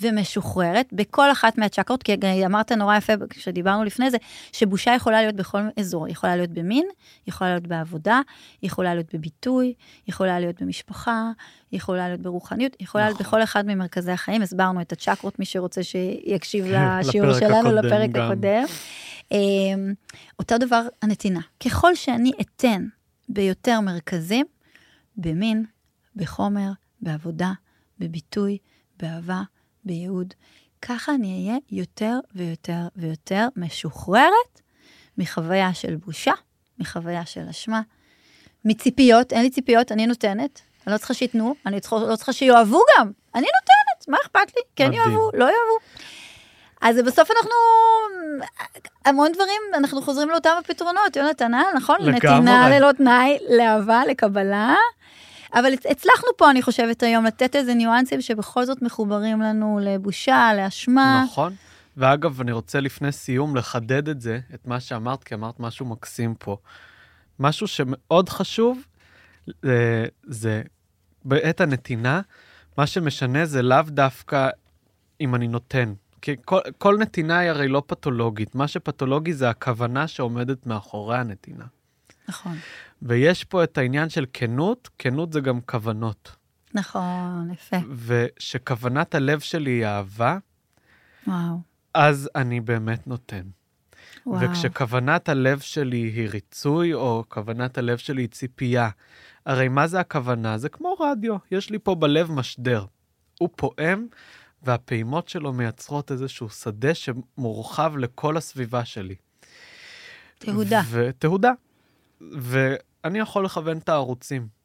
[0.00, 4.16] ומשוחררת בכל אחת מהצ'קרות, כי אמרת נורא יפה כשדיברנו לפני זה,
[4.52, 6.86] שבושה יכולה להיות בכל אזור, היא יכולה להיות במין,
[7.26, 8.20] היא יכולה להיות בעבודה,
[8.62, 9.74] היא יכולה להיות בביטוי, היא
[10.08, 11.30] יכולה להיות במשפחה,
[11.70, 13.16] היא יכולה להיות ברוחניות, היא יכולה נכון.
[13.16, 18.10] להיות בכל אחד ממרכזי החיים, הסברנו את הצ'קרות, מי שרוצה שיקשיב לשיעור שלנו, הקודם, לפרק
[18.10, 18.24] גם.
[18.24, 18.64] הקודם.
[19.32, 19.92] אמ,
[20.38, 22.86] אותו דבר הנתינה, ככל שאני אתן
[23.28, 24.46] ביותר מרכזים,
[25.16, 25.64] במין,
[26.16, 26.70] בחומר,
[27.00, 27.52] בעבודה,
[27.98, 28.58] בביטוי,
[29.00, 29.42] באהבה,
[29.84, 30.34] בייעוד,
[30.82, 34.60] ככה אני אהיה יותר ויותר ויותר משוחררת
[35.18, 36.32] מחוויה של בושה,
[36.78, 37.80] מחוויה של אשמה,
[38.64, 42.80] מציפיות, אין לי ציפיות, אני נותנת, אני לא צריכה שייתנו, אני צריכה, לא צריכה שיאהבו
[42.98, 44.62] גם, אני נותנת, מה אכפת לי?
[44.76, 45.02] כן מדהים.
[45.02, 45.78] יאהבו, לא יאהבו.
[46.80, 47.50] אז בסוף אנחנו,
[49.04, 51.62] המון דברים, אנחנו חוזרים לאותם הפתרונות, יונתן, אה?
[51.76, 51.96] נכון?
[52.00, 52.16] לגמרי.
[52.16, 54.74] נתינה ללא תנאי, לאהבה, לקבלה.
[55.54, 61.24] אבל הצלחנו פה, אני חושבת היום, לתת איזה ניואנסים שבכל זאת מחוברים לנו לבושה, לאשמה.
[61.24, 61.54] נכון.
[61.96, 66.34] ואגב, אני רוצה לפני סיום לחדד את זה, את מה שאמרת, כי אמרת משהו מקסים
[66.38, 66.56] פה.
[67.38, 68.78] משהו שמאוד חשוב,
[69.62, 70.62] זה, זה
[71.24, 72.20] בעת הנתינה,
[72.78, 74.48] מה שמשנה זה לאו דווקא
[75.20, 75.94] אם אני נותן.
[76.22, 81.64] כי כל, כל נתינה היא הרי לא פתולוגית, מה שפתולוגי זה הכוונה שעומדת מאחורי הנתינה.
[82.28, 82.56] נכון.
[83.02, 86.36] ויש פה את העניין של כנות, כנות זה גם כוונות.
[86.74, 87.76] נכון, יפה.
[88.06, 90.38] ושכוונת הלב שלי היא אהבה,
[91.26, 91.60] וואו.
[91.94, 93.42] אז אני באמת נותן.
[94.26, 94.40] וואו.
[94.40, 98.88] וכשכוונת הלב שלי היא ריצוי, או כוונת הלב שלי היא ציפייה,
[99.46, 100.58] הרי מה זה הכוונה?
[100.58, 102.84] זה כמו רדיו, יש לי פה בלב משדר.
[103.38, 104.06] הוא פועם,
[104.62, 109.14] והפעימות שלו מייצרות איזשהו שדה שמורחב לכל הסביבה שלי.
[110.38, 110.82] תהודה.
[110.90, 111.52] ותהודה.
[112.20, 114.58] ואני יכול לכוון את הערוצים.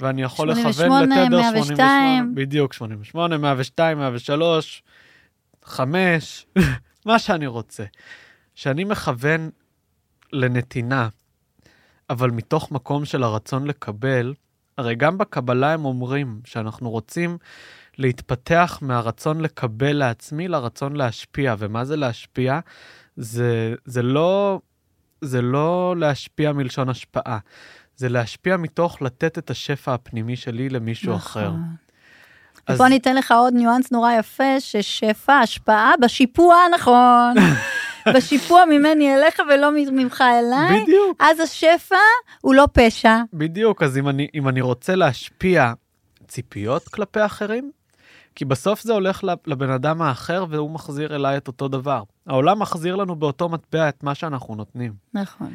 [0.00, 2.34] ואני יכול 88, לכוון לתדר 102.
[2.34, 4.82] בדיוק, 88, 102, 103,
[5.64, 6.46] 5,
[7.06, 7.84] מה שאני רוצה.
[8.54, 9.50] שאני מכוון
[10.32, 11.08] לנתינה,
[12.10, 14.34] אבל מתוך מקום של הרצון לקבל,
[14.78, 17.38] הרי גם בקבלה הם אומרים שאנחנו רוצים
[17.98, 21.54] להתפתח מהרצון לקבל לעצמי לרצון להשפיע.
[21.58, 22.60] ומה זה להשפיע?
[23.16, 24.60] זה, זה לא
[25.20, 27.38] זה לא להשפיע מלשון השפעה,
[27.96, 31.42] זה להשפיע מתוך לתת את השפע הפנימי שלי למישהו נכון.
[31.42, 31.50] אחר.
[32.66, 32.74] אז...
[32.76, 37.34] ופה אני אתן לך עוד ניואנס נורא יפה, ששפע השפעה בשיפוע הנכון.
[38.14, 41.16] בשיפוע ממני אליך ולא ממך אליי, בדיוק.
[41.20, 41.96] אז השפע
[42.40, 43.16] הוא לא פשע.
[43.32, 45.72] בדיוק, אז אם אני, אם אני רוצה להשפיע
[46.28, 47.70] ציפיות כלפי אחרים,
[48.38, 52.02] כי בסוף זה הולך לבן אדם האחר והוא מחזיר אליי את אותו דבר.
[52.26, 54.94] העולם מחזיר לנו באותו מטבע את מה שאנחנו נותנים.
[55.14, 55.52] נכון.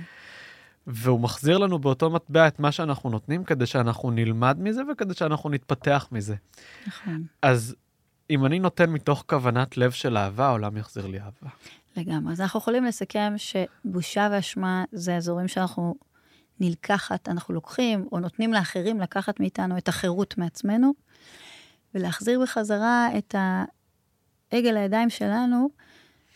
[0.87, 5.49] והוא מחזיר לנו באותו מטבע את מה שאנחנו נותנים כדי שאנחנו נלמד מזה וכדי שאנחנו
[5.49, 6.35] נתפתח מזה.
[6.87, 7.23] נכון.
[7.41, 7.75] אז
[8.29, 11.49] אם אני נותן מתוך כוונת לב של אהבה, העולם יחזיר לי אהבה.
[11.97, 12.33] לגמרי.
[12.33, 15.95] אז אנחנו יכולים לסכם שבושה ואשמה זה אזורים שאנחנו
[16.59, 20.93] נלקחת, אנחנו לוקחים או נותנים לאחרים לקחת מאיתנו את החירות מעצמנו.
[21.95, 23.35] ולהחזיר בחזרה את
[24.51, 25.69] העגל לידיים שלנו,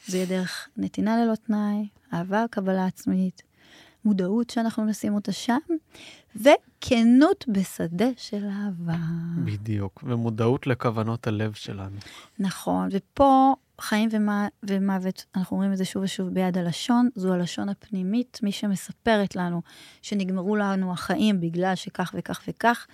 [0.08, 3.42] זה יהיה דרך נתינה ללא תנאי, אהבה, קבלה עצמית,
[4.06, 5.58] מודעות שאנחנו נשים אותה שם,
[6.36, 8.98] וכנות בשדה של אהבה.
[9.46, 11.98] בדיוק, ומודעות לכוונות הלב שלנו.
[12.40, 17.70] נכון, ופה חיים ומה, ומוות, אנחנו אומרים את זה שוב ושוב ביד הלשון, זו הלשון
[17.70, 19.62] הפנימית, מי שמספרת לנו
[20.02, 22.88] שנגמרו לנו החיים בגלל שכך וכך וכך.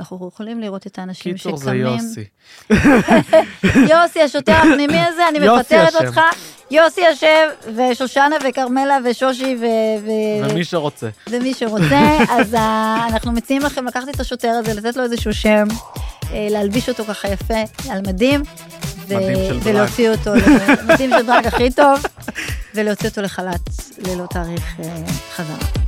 [0.00, 1.56] אנחנו יכולים לראות את האנשים שקמים...
[1.56, 2.24] קיצור, זה יוסי.
[3.90, 6.20] יוסי, השוטר הפנימי הזה, אני מפטרת אותך.
[6.70, 9.64] יוסי יושב, ושושנה וכרמלה ושושי ו...
[10.04, 10.10] ו...
[10.50, 11.08] ומי שרוצה.
[11.30, 12.54] ומי שרוצה, אז
[13.08, 15.64] אנחנו מציעים לכם לקחת את השוטר הזה, לתת לו איזשהו שם,
[16.32, 18.42] אה, להלביש אותו ככה יפה על מדים.
[19.08, 19.14] ו...
[19.62, 20.30] ולהוציא אותו,
[20.88, 22.02] מדים של דרג הכי טוב,
[22.74, 25.84] ולהוציא אותו לחל"ת ללא תאריך אה, חזרה.